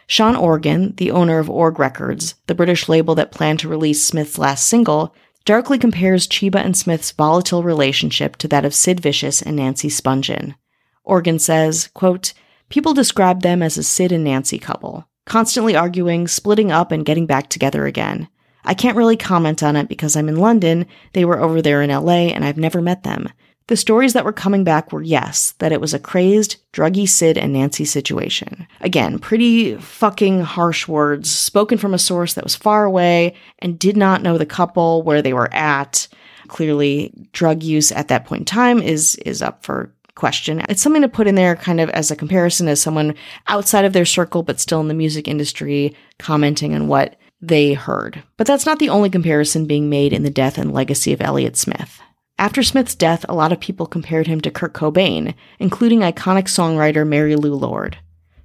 Sean 0.07 0.35
Organ, 0.35 0.95
the 0.95 1.11
owner 1.11 1.37
of 1.37 1.49
Org 1.49 1.77
Records, 1.77 2.35
the 2.47 2.55
British 2.55 2.89
label 2.89 3.13
that 3.15 3.31
planned 3.31 3.59
to 3.59 3.67
release 3.67 4.03
Smith's 4.03 4.39
last 4.39 4.65
single, 4.65 5.13
darkly 5.45 5.77
compares 5.77 6.27
Chiba 6.27 6.63
and 6.63 6.75
Smith's 6.75 7.11
volatile 7.11 7.61
relationship 7.61 8.35
to 8.37 8.47
that 8.47 8.65
of 8.65 8.73
Sid 8.73 9.01
Vicious 9.01 9.41
and 9.41 9.55
Nancy 9.55 9.89
Spungen. 9.89 10.55
Organ 11.03 11.37
says, 11.37 11.89
quote, 11.93 12.33
People 12.69 12.93
describe 12.93 13.41
them 13.41 13.61
as 13.61 13.77
a 13.77 13.83
Sid 13.83 14.11
and 14.11 14.23
Nancy 14.23 14.59
couple, 14.59 15.07
constantly 15.25 15.75
arguing, 15.75 16.27
splitting 16.27 16.71
up, 16.71 16.91
and 16.91 17.05
getting 17.05 17.25
back 17.25 17.49
together 17.49 17.85
again. 17.85 18.29
I 18.63 18.73
can't 18.73 18.97
really 18.97 19.17
comment 19.17 19.63
on 19.63 19.75
it 19.75 19.89
because 19.89 20.15
I'm 20.15 20.29
in 20.29 20.37
London, 20.37 20.85
they 21.13 21.25
were 21.25 21.39
over 21.39 21.61
there 21.61 21.81
in 21.81 21.89
LA, 21.89 22.29
and 22.29 22.45
I've 22.45 22.57
never 22.57 22.81
met 22.81 23.03
them. 23.03 23.29
The 23.69 23.77
stories 23.77 24.13
that 24.13 24.25
were 24.25 24.33
coming 24.33 24.63
back 24.63 24.91
were 24.91 25.03
yes, 25.03 25.51
that 25.59 25.71
it 25.71 25.79
was 25.79 25.93
a 25.93 25.99
crazed, 25.99 26.55
druggy 26.73 27.07
Sid 27.07 27.37
and 27.37 27.53
Nancy 27.53 27.85
situation. 27.85 28.65
Again, 28.81 29.19
pretty 29.19 29.75
fucking 29.75 30.41
harsh 30.41 30.87
words 30.87 31.29
spoken 31.29 31.77
from 31.77 31.93
a 31.93 31.99
source 31.99 32.33
that 32.33 32.43
was 32.43 32.55
far 32.55 32.83
away 32.83 33.35
and 33.59 33.77
did 33.77 33.95
not 33.95 34.23
know 34.23 34.39
the 34.39 34.45
couple 34.47 35.03
where 35.03 35.21
they 35.21 35.33
were 35.33 35.53
at. 35.53 36.07
Clearly, 36.47 37.13
drug 37.31 37.61
use 37.61 37.91
at 37.91 38.07
that 38.07 38.25
point 38.25 38.41
in 38.41 38.45
time 38.45 38.81
is 38.81 39.13
is 39.17 39.43
up 39.43 39.63
for 39.63 39.93
question. 40.15 40.65
It's 40.67 40.81
something 40.81 41.03
to 41.03 41.07
put 41.07 41.27
in 41.27 41.35
there 41.35 41.55
kind 41.55 41.79
of 41.79 41.91
as 41.91 42.09
a 42.09 42.15
comparison 42.15 42.67
as 42.67 42.81
someone 42.81 43.13
outside 43.49 43.85
of 43.85 43.93
their 43.93 44.03
circle 44.03 44.41
but 44.41 44.59
still 44.59 44.81
in 44.81 44.87
the 44.87 44.95
music 44.95 45.27
industry 45.27 45.95
commenting 46.17 46.73
on 46.73 46.87
what 46.87 47.17
they 47.39 47.73
heard. 47.73 48.23
But 48.35 48.47
that's 48.47 48.65
not 48.65 48.79
the 48.79 48.89
only 48.89 49.11
comparison 49.11 49.67
being 49.67 49.91
made 49.91 50.11
in 50.11 50.23
the 50.23 50.31
death 50.31 50.57
and 50.57 50.73
legacy 50.73 51.13
of 51.13 51.21
Elliott 51.21 51.55
Smith. 51.55 52.01
After 52.39 52.63
Smith's 52.63 52.95
death, 52.95 53.25
a 53.27 53.35
lot 53.35 53.51
of 53.51 53.59
people 53.59 53.85
compared 53.85 54.25
him 54.25 54.39
to 54.41 54.49
Kurt 54.49 54.73
Cobain, 54.73 55.35
including 55.59 55.99
iconic 55.99 56.45
songwriter 56.45 57.05
Mary 57.05 57.35
Lou 57.35 57.53
Lord. 57.53 57.97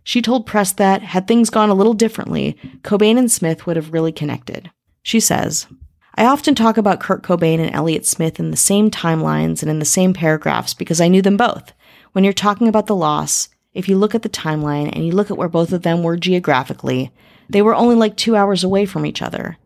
She 0.03 0.21
told 0.21 0.47
press 0.47 0.73
that, 0.73 1.03
had 1.03 1.29
things 1.29 1.49
gone 1.49 1.71
a 1.71 1.75
little 1.75 1.95
differently, 1.95 2.57
Cobain 2.83 3.17
and 3.17 3.31
Smith 3.31 3.67
would 3.67 3.77
have 3.77 3.93
really 3.93 4.11
connected. 4.11 4.69
She 5.05 5.21
says, 5.21 5.69
I 6.17 6.27
often 6.27 6.57
talk 6.57 6.77
about 6.77 6.99
Kurt 6.99 7.23
Cobain 7.23 7.61
and 7.61 7.73
Elliott 7.73 8.05
Smith 8.05 8.41
in 8.41 8.51
the 8.51 8.57
same 8.57 8.91
timelines 8.91 9.63
and 9.63 9.71
in 9.71 9.79
the 9.79 9.85
same 9.85 10.13
paragraphs 10.13 10.75
because 10.75 11.01
I 11.01 11.07
knew 11.07 11.23
them 11.23 11.37
both. 11.37 11.73
When 12.11 12.25
you're 12.25 12.33
talking 12.33 12.67
about 12.67 12.87
the 12.89 12.97
loss, 12.97 13.49
if 13.75 13.89
you 13.89 13.97
look 13.97 14.17
at 14.17 14.23
the 14.23 14.29
timeline 14.29 14.91
and 14.93 15.07
you 15.07 15.13
look 15.13 15.31
at 15.31 15.39
where 15.39 15.49
both 15.49 15.73
of 15.73 15.83
them 15.83 16.03
were 16.03 16.17
geographically, 16.17 17.13
they 17.49 17.63
were 17.63 17.77
only 17.77 17.95
like 17.95 18.17
two 18.17 18.35
hours 18.35 18.65
away 18.65 18.87
from 18.87 19.07
each 19.07 19.23
other. 19.23 19.57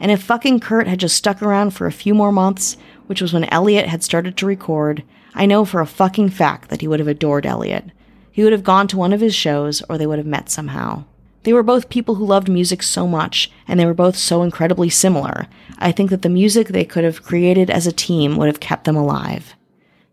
And 0.00 0.10
if 0.10 0.22
fucking 0.22 0.60
Kurt 0.60 0.88
had 0.88 1.00
just 1.00 1.16
stuck 1.16 1.42
around 1.42 1.70
for 1.70 1.86
a 1.86 1.92
few 1.92 2.14
more 2.14 2.32
months, 2.32 2.76
which 3.06 3.20
was 3.20 3.32
when 3.32 3.44
Elliott 3.44 3.88
had 3.88 4.02
started 4.02 4.36
to 4.36 4.46
record, 4.46 5.02
I 5.34 5.46
know 5.46 5.64
for 5.64 5.80
a 5.80 5.86
fucking 5.86 6.30
fact 6.30 6.68
that 6.68 6.80
he 6.80 6.88
would 6.88 7.00
have 7.00 7.08
adored 7.08 7.46
Elliott. 7.46 7.90
He 8.30 8.42
would 8.42 8.52
have 8.52 8.64
gone 8.64 8.88
to 8.88 8.96
one 8.96 9.12
of 9.12 9.20
his 9.20 9.34
shows, 9.34 9.82
or 9.88 9.98
they 9.98 10.06
would 10.06 10.18
have 10.18 10.26
met 10.26 10.50
somehow. 10.50 11.04
They 11.44 11.52
were 11.52 11.62
both 11.62 11.90
people 11.90 12.14
who 12.14 12.26
loved 12.26 12.48
music 12.48 12.82
so 12.82 13.06
much, 13.06 13.50
and 13.68 13.78
they 13.78 13.84
were 13.84 13.94
both 13.94 14.16
so 14.16 14.42
incredibly 14.42 14.88
similar. 14.88 15.46
I 15.78 15.92
think 15.92 16.10
that 16.10 16.22
the 16.22 16.28
music 16.28 16.68
they 16.68 16.84
could 16.84 17.04
have 17.04 17.22
created 17.22 17.70
as 17.70 17.86
a 17.86 17.92
team 17.92 18.36
would 18.36 18.46
have 18.46 18.60
kept 18.60 18.84
them 18.84 18.96
alive. 18.96 19.54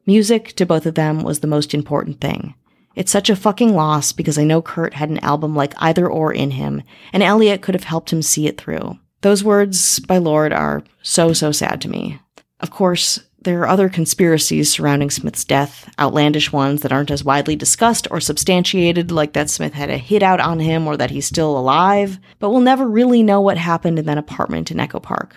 Music, 0.06 0.54
to 0.56 0.66
both 0.66 0.86
of 0.86 0.96
them, 0.96 1.24
was 1.24 1.40
the 1.40 1.48
most 1.48 1.74
important 1.74 2.20
thing. 2.20 2.54
It's 2.96 3.12
such 3.12 3.30
a 3.30 3.36
fucking 3.36 3.74
loss 3.74 4.12
because 4.12 4.38
I 4.38 4.44
know 4.44 4.62
Kurt 4.62 4.96
had 4.96 5.10
an 5.10 5.20
album 5.20 5.56
like 5.56 5.74
Either 5.78 6.10
or 6.10 6.34
in 6.34 6.52
him, 6.52 6.84
and 7.14 7.24
Elliott 7.24 7.62
could 7.62 7.76
have 7.76 7.86
helped 7.86 8.12
him 8.12 8.22
see 8.22 8.48
it 8.48 8.58
through. 8.58 9.00
Those 9.22 9.44
words 9.44 10.00
by 10.00 10.18
Lord 10.18 10.52
are 10.52 10.84
so, 11.02 11.32
so 11.32 11.52
sad 11.52 11.80
to 11.82 11.90
me. 11.90 12.20
Of 12.62 12.72
course, 12.72 13.20
there 13.44 13.62
are 13.62 13.68
other 13.68 13.90
conspiracies 13.90 14.72
surrounding 14.72 15.10
Smith's 15.10 15.44
death, 15.44 15.92
outlandish 16.00 16.54
ones 16.54 16.82
that 16.82 16.92
aren't 16.92 17.10
as 17.10 17.24
widely 17.24 17.56
discussed 17.56 18.08
or 18.12 18.20
substantiated, 18.20 19.12
like 19.12 19.34
that 19.34 19.50
Smith 19.50 19.74
had 19.74 19.90
a 19.90 19.98
hit 19.98 20.22
out 20.22 20.40
on 20.40 20.60
him 20.60 20.88
or 20.88 20.96
that 20.96 21.10
he's 21.10 21.26
still 21.26 21.58
alive, 21.58 22.20
but 22.38 22.52
we'll 22.52 22.62
never 22.62 22.88
really 22.88 23.24
know 23.24 23.42
what 23.42 23.58
happened 23.58 23.98
in 23.98 24.06
that 24.06 24.20
apartment 24.20 24.70
in 24.70 24.80
Echo 24.80 25.00
Park. 25.00 25.36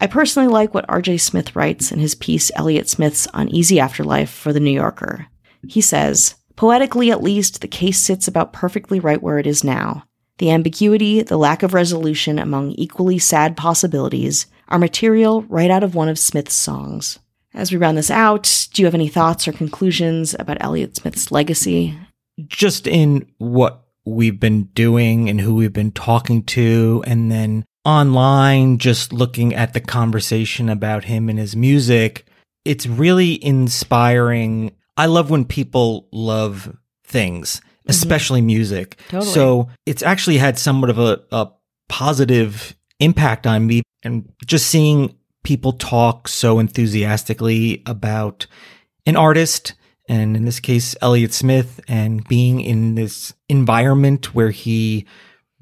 I 0.00 0.08
personally 0.08 0.48
like 0.48 0.74
what 0.74 0.84
R.J. 0.88 1.18
Smith 1.18 1.54
writes 1.54 1.92
in 1.92 2.00
his 2.00 2.16
piece 2.16 2.50
Elliott 2.56 2.88
Smith's 2.88 3.28
Uneasy 3.32 3.78
Afterlife 3.78 4.30
for 4.30 4.52
The 4.52 4.58
New 4.58 4.72
Yorker. 4.72 5.28
He 5.68 5.80
says, 5.80 6.34
Poetically, 6.56 7.12
at 7.12 7.22
least, 7.22 7.60
the 7.60 7.68
case 7.68 8.00
sits 8.00 8.26
about 8.26 8.52
perfectly 8.52 8.98
right 8.98 9.22
where 9.22 9.38
it 9.38 9.46
is 9.46 9.62
now. 9.62 10.04
The 10.38 10.50
ambiguity, 10.50 11.22
the 11.22 11.36
lack 11.36 11.62
of 11.62 11.72
resolution 11.72 12.40
among 12.40 12.72
equally 12.72 13.20
sad 13.20 13.56
possibilities, 13.56 14.46
are 14.68 14.78
material 14.78 15.42
right 15.42 15.70
out 15.70 15.82
of 15.82 15.94
one 15.94 16.08
of 16.08 16.18
Smith's 16.18 16.54
songs. 16.54 17.18
As 17.54 17.70
we 17.70 17.78
round 17.78 17.96
this 17.96 18.10
out, 18.10 18.68
do 18.72 18.82
you 18.82 18.86
have 18.86 18.94
any 18.94 19.08
thoughts 19.08 19.46
or 19.46 19.52
conclusions 19.52 20.34
about 20.38 20.58
Elliott 20.60 20.96
Smith's 20.96 21.30
legacy? 21.30 21.96
Just 22.46 22.86
in 22.86 23.28
what 23.38 23.84
we've 24.04 24.40
been 24.40 24.64
doing 24.74 25.28
and 25.28 25.40
who 25.40 25.54
we've 25.54 25.72
been 25.72 25.92
talking 25.92 26.42
to, 26.42 27.04
and 27.06 27.30
then 27.30 27.64
online, 27.84 28.78
just 28.78 29.12
looking 29.12 29.54
at 29.54 29.72
the 29.72 29.80
conversation 29.80 30.68
about 30.68 31.04
him 31.04 31.28
and 31.28 31.38
his 31.38 31.54
music, 31.54 32.26
it's 32.64 32.86
really 32.86 33.42
inspiring. 33.44 34.72
I 34.96 35.06
love 35.06 35.30
when 35.30 35.44
people 35.44 36.08
love 36.12 36.76
things, 37.04 37.56
mm-hmm. 37.56 37.90
especially 37.90 38.40
music. 38.40 38.98
Totally. 39.08 39.30
So 39.30 39.68
it's 39.86 40.02
actually 40.02 40.38
had 40.38 40.58
somewhat 40.58 40.90
of 40.90 40.98
a, 40.98 41.22
a 41.30 41.50
positive 41.88 42.74
impact 43.00 43.46
on 43.46 43.66
me 43.66 43.82
and 44.04 44.30
just 44.46 44.66
seeing 44.66 45.16
people 45.42 45.72
talk 45.72 46.28
so 46.28 46.58
enthusiastically 46.58 47.82
about 47.86 48.46
an 49.06 49.16
artist 49.16 49.74
and 50.08 50.36
in 50.36 50.44
this 50.44 50.60
case 50.60 50.94
Elliott 51.00 51.32
Smith 51.32 51.80
and 51.88 52.26
being 52.28 52.60
in 52.60 52.94
this 52.94 53.34
environment 53.48 54.34
where 54.34 54.50
he 54.50 55.06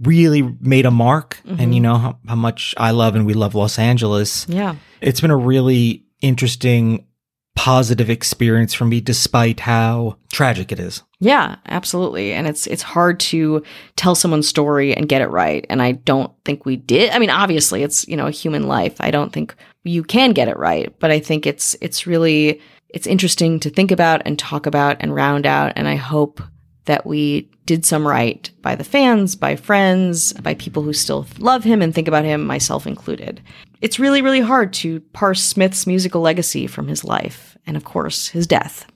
really 0.00 0.42
made 0.60 0.86
a 0.86 0.90
mark 0.90 1.40
mm-hmm. 1.46 1.60
and 1.60 1.74
you 1.74 1.80
know 1.80 1.96
how, 1.96 2.18
how, 2.26 2.34
much 2.34 2.74
I 2.76 2.90
love 2.90 3.14
and 3.14 3.24
we 3.24 3.34
love 3.34 3.54
Los 3.54 3.78
Angeles. 3.78 4.46
Yeah. 4.48 4.76
It's 5.00 5.20
been 5.20 5.30
a 5.30 5.36
really 5.36 6.04
interesting 6.20 7.06
positive 7.54 8.10
experience 8.10 8.74
for 8.74 8.84
me 8.84 9.00
despite 9.00 9.60
how 9.60 10.16
tragic 10.32 10.72
it 10.72 10.80
is. 10.80 11.02
Yeah, 11.20 11.56
absolutely. 11.68 12.32
And 12.32 12.46
it's 12.46 12.66
it's 12.66 12.82
hard 12.82 13.20
to 13.20 13.62
tell 13.96 14.14
someone's 14.14 14.48
story 14.48 14.96
and 14.96 15.08
get 15.08 15.22
it 15.22 15.28
right. 15.28 15.64
And 15.70 15.80
I 15.80 15.92
don't 15.92 16.32
think 16.44 16.66
we 16.66 16.76
did. 16.76 17.10
I 17.10 17.18
mean, 17.18 17.30
obviously 17.30 17.82
it's, 17.82 18.06
you 18.08 18.16
know, 18.16 18.26
a 18.26 18.32
human 18.32 18.66
life. 18.66 18.96
I 19.00 19.10
don't 19.10 19.32
think 19.32 19.54
you 19.84 20.02
can 20.02 20.32
get 20.32 20.48
it 20.48 20.56
right, 20.56 20.92
but 20.98 21.10
I 21.10 21.20
think 21.20 21.46
it's 21.46 21.76
it's 21.80 22.06
really 22.06 22.60
it's 22.88 23.06
interesting 23.06 23.60
to 23.60 23.70
think 23.70 23.90
about 23.90 24.22
and 24.24 24.38
talk 24.38 24.66
about 24.66 24.96
and 25.00 25.14
round 25.14 25.46
out 25.46 25.72
and 25.76 25.86
I 25.86 25.96
hope 25.96 26.42
that 26.84 27.06
we 27.06 27.50
did 27.66 27.84
some 27.84 28.06
right 28.06 28.50
by 28.60 28.74
the 28.74 28.84
fans, 28.84 29.36
by 29.36 29.56
friends, 29.56 30.32
by 30.34 30.54
people 30.54 30.82
who 30.82 30.92
still 30.92 31.26
love 31.38 31.64
him 31.64 31.80
and 31.80 31.94
think 31.94 32.08
about 32.08 32.24
him, 32.24 32.44
myself 32.44 32.86
included. 32.86 33.40
It's 33.80 33.98
really, 33.98 34.22
really 34.22 34.40
hard 34.40 34.72
to 34.74 35.00
parse 35.12 35.42
Smith's 35.42 35.86
musical 35.86 36.20
legacy 36.20 36.66
from 36.66 36.88
his 36.88 37.04
life, 37.04 37.56
and 37.66 37.76
of 37.76 37.84
course, 37.84 38.28
his 38.28 38.46
death. 38.46 38.86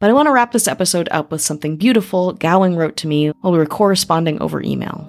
But 0.00 0.10
I 0.10 0.14
want 0.14 0.26
to 0.26 0.32
wrap 0.32 0.52
this 0.52 0.68
episode 0.68 1.08
up 1.12 1.30
with 1.30 1.40
something 1.40 1.76
beautiful 1.76 2.32
Gowing 2.32 2.76
wrote 2.76 2.96
to 2.98 3.06
me 3.06 3.28
while 3.40 3.52
we 3.52 3.58
were 3.58 3.66
corresponding 3.66 4.40
over 4.42 4.60
email. 4.62 5.08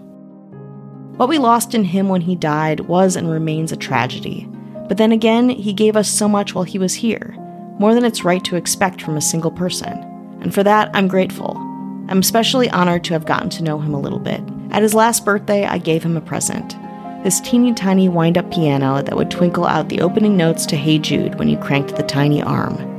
What 1.18 1.30
we 1.30 1.38
lost 1.38 1.74
in 1.74 1.84
him 1.84 2.10
when 2.10 2.22
he 2.22 2.36
died 2.36 2.82
was 2.82 3.16
and 3.16 3.30
remains 3.30 3.72
a 3.72 3.78
tragedy. 3.78 4.48
But 4.88 4.98
then 4.98 5.12
again, 5.12 5.50
he 5.50 5.74
gave 5.74 5.96
us 5.96 6.10
so 6.10 6.28
much 6.28 6.54
while 6.54 6.64
he 6.64 6.78
was 6.78 6.94
here, 6.94 7.36
more 7.80 7.96
than 7.96 8.06
it's 8.06 8.24
right 8.24 8.44
to 8.44 8.56
expect 8.56 9.02
from 9.02 9.18
a 9.18 9.22
single 9.22 9.52
person. 9.52 9.94
And 10.42 10.54
for 10.54 10.64
that, 10.64 10.92
I'm 10.94 11.08
grateful. 11.08 11.73
I'm 12.08 12.20
especially 12.20 12.70
honored 12.70 13.04
to 13.06 13.14
have 13.14 13.26
gotten 13.26 13.50
to 13.52 13.64
know 13.64 13.80
him 13.80 13.94
a 13.94 14.00
little 14.00 14.20
bit. 14.20 14.42
At 14.72 14.84
his 14.84 14.94
last 14.94 15.26
birthday, 15.26 15.66
I 15.66 15.78
gave 15.78 16.04
him 16.04 16.18
a 16.18 16.22
present 16.22 16.76
this 17.24 17.40
teeny 17.40 17.74
tiny 17.74 18.10
wind 18.10 18.38
up 18.38 18.52
piano 18.52 19.02
that 19.02 19.16
would 19.16 19.32
twinkle 19.32 19.66
out 19.66 19.88
the 19.88 20.02
opening 20.02 20.36
notes 20.36 20.66
to 20.66 20.76
Hey 20.76 21.00
Jude 21.00 21.36
when 21.36 21.48
you 21.48 21.58
cranked 21.58 21.96
the 21.96 22.04
tiny 22.04 22.42
arm. 22.42 22.92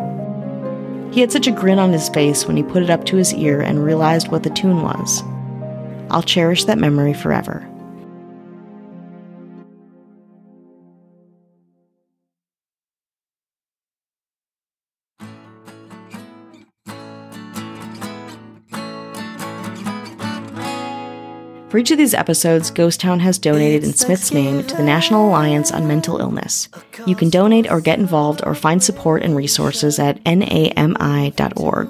He 1.12 1.20
had 1.20 1.30
such 1.30 1.46
a 1.46 1.52
grin 1.52 1.78
on 1.78 1.92
his 1.92 2.08
face 2.08 2.46
when 2.46 2.56
he 2.56 2.62
put 2.62 2.82
it 2.82 2.88
up 2.88 3.04
to 3.04 3.16
his 3.16 3.34
ear 3.34 3.60
and 3.60 3.84
realized 3.84 4.28
what 4.28 4.42
the 4.42 4.50
tune 4.50 4.82
was. 4.82 5.22
I'll 6.10 6.22
cherish 6.22 6.64
that 6.64 6.78
memory 6.78 7.12
forever. 7.12 7.68
For 21.74 21.78
each 21.78 21.90
of 21.90 21.98
these 21.98 22.14
episodes, 22.14 22.70
Ghost 22.70 23.00
Town 23.00 23.18
has 23.18 23.36
donated 23.36 23.82
in 23.82 23.94
Smith's 23.94 24.32
name 24.32 24.64
to 24.64 24.76
the 24.76 24.84
National 24.84 25.28
Alliance 25.28 25.72
on 25.72 25.88
Mental 25.88 26.20
Illness. 26.20 26.68
You 27.04 27.16
can 27.16 27.30
donate 27.30 27.68
or 27.68 27.80
get 27.80 27.98
involved 27.98 28.42
or 28.46 28.54
find 28.54 28.80
support 28.80 29.24
and 29.24 29.34
resources 29.34 29.98
at 29.98 30.24
nami.org. 30.24 31.88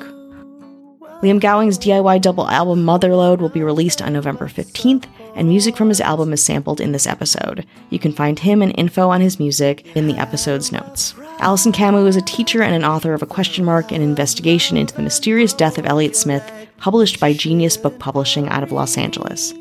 Liam 1.21 1.39
Gowing's 1.39 1.79
DIY 1.79 2.23
double 2.23 2.49
album 2.49 2.83
Motherload 2.83 3.43
will 3.43 3.51
be 3.51 3.63
released 3.63 4.01
on 4.01 4.15
November 4.15 4.47
15th, 4.47 5.05
and 5.35 5.49
music 5.49 5.77
from 5.77 5.91
his 5.91 6.01
album 6.01 6.33
is 6.33 6.43
sampled 6.43 6.81
in 6.81 6.93
this 6.93 7.07
episode. 7.07 7.67
You 7.91 7.99
can 7.99 8.13
find 8.13 8.39
him 8.39 8.63
and 8.63 8.73
info 8.79 9.11
on 9.11 9.21
his 9.21 9.39
music 9.39 9.95
in 9.95 10.07
the 10.07 10.17
episode's 10.17 10.73
notes. 10.73 11.15
Alison 11.41 11.73
Camus 11.73 12.09
is 12.09 12.17
a 12.17 12.23
teacher 12.23 12.63
and 12.63 12.75
an 12.75 12.87
author 12.87 13.13
of 13.13 13.21
A 13.21 13.27
Question 13.27 13.67
Mark, 13.67 13.93
an 13.93 14.01
investigation 14.01 14.79
into 14.79 14.95
the 14.95 15.03
mysterious 15.03 15.53
death 15.53 15.77
of 15.77 15.85
Elliott 15.85 16.17
Smith, 16.17 16.51
published 16.79 17.21
by 17.21 17.35
Genius 17.35 17.77
Book 17.77 17.99
Publishing 17.99 18.49
out 18.49 18.63
of 18.63 18.73
Los 18.73 18.97
Angeles. 18.97 19.53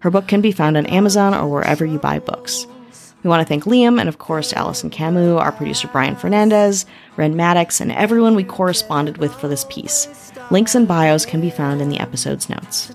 Her 0.00 0.10
book 0.10 0.28
can 0.28 0.40
be 0.40 0.52
found 0.52 0.76
on 0.76 0.86
Amazon 0.86 1.34
or 1.34 1.48
wherever 1.48 1.84
you 1.84 1.98
buy 1.98 2.18
books. 2.18 2.66
We 3.24 3.28
want 3.28 3.40
to 3.40 3.48
thank 3.48 3.64
Liam 3.64 3.98
and, 3.98 4.08
of 4.08 4.18
course, 4.18 4.52
Allison 4.52 4.90
Camus, 4.90 5.40
our 5.40 5.50
producer 5.50 5.88
Brian 5.88 6.14
Fernandez, 6.14 6.86
Ren 7.16 7.34
Maddox, 7.34 7.80
and 7.80 7.90
everyone 7.90 8.36
we 8.36 8.44
corresponded 8.44 9.18
with 9.18 9.34
for 9.34 9.48
this 9.48 9.64
piece. 9.68 10.32
Links 10.52 10.76
and 10.76 10.86
bios 10.86 11.26
can 11.26 11.40
be 11.40 11.50
found 11.50 11.80
in 11.80 11.88
the 11.88 11.98
episode's 11.98 12.48
notes. 12.48 12.94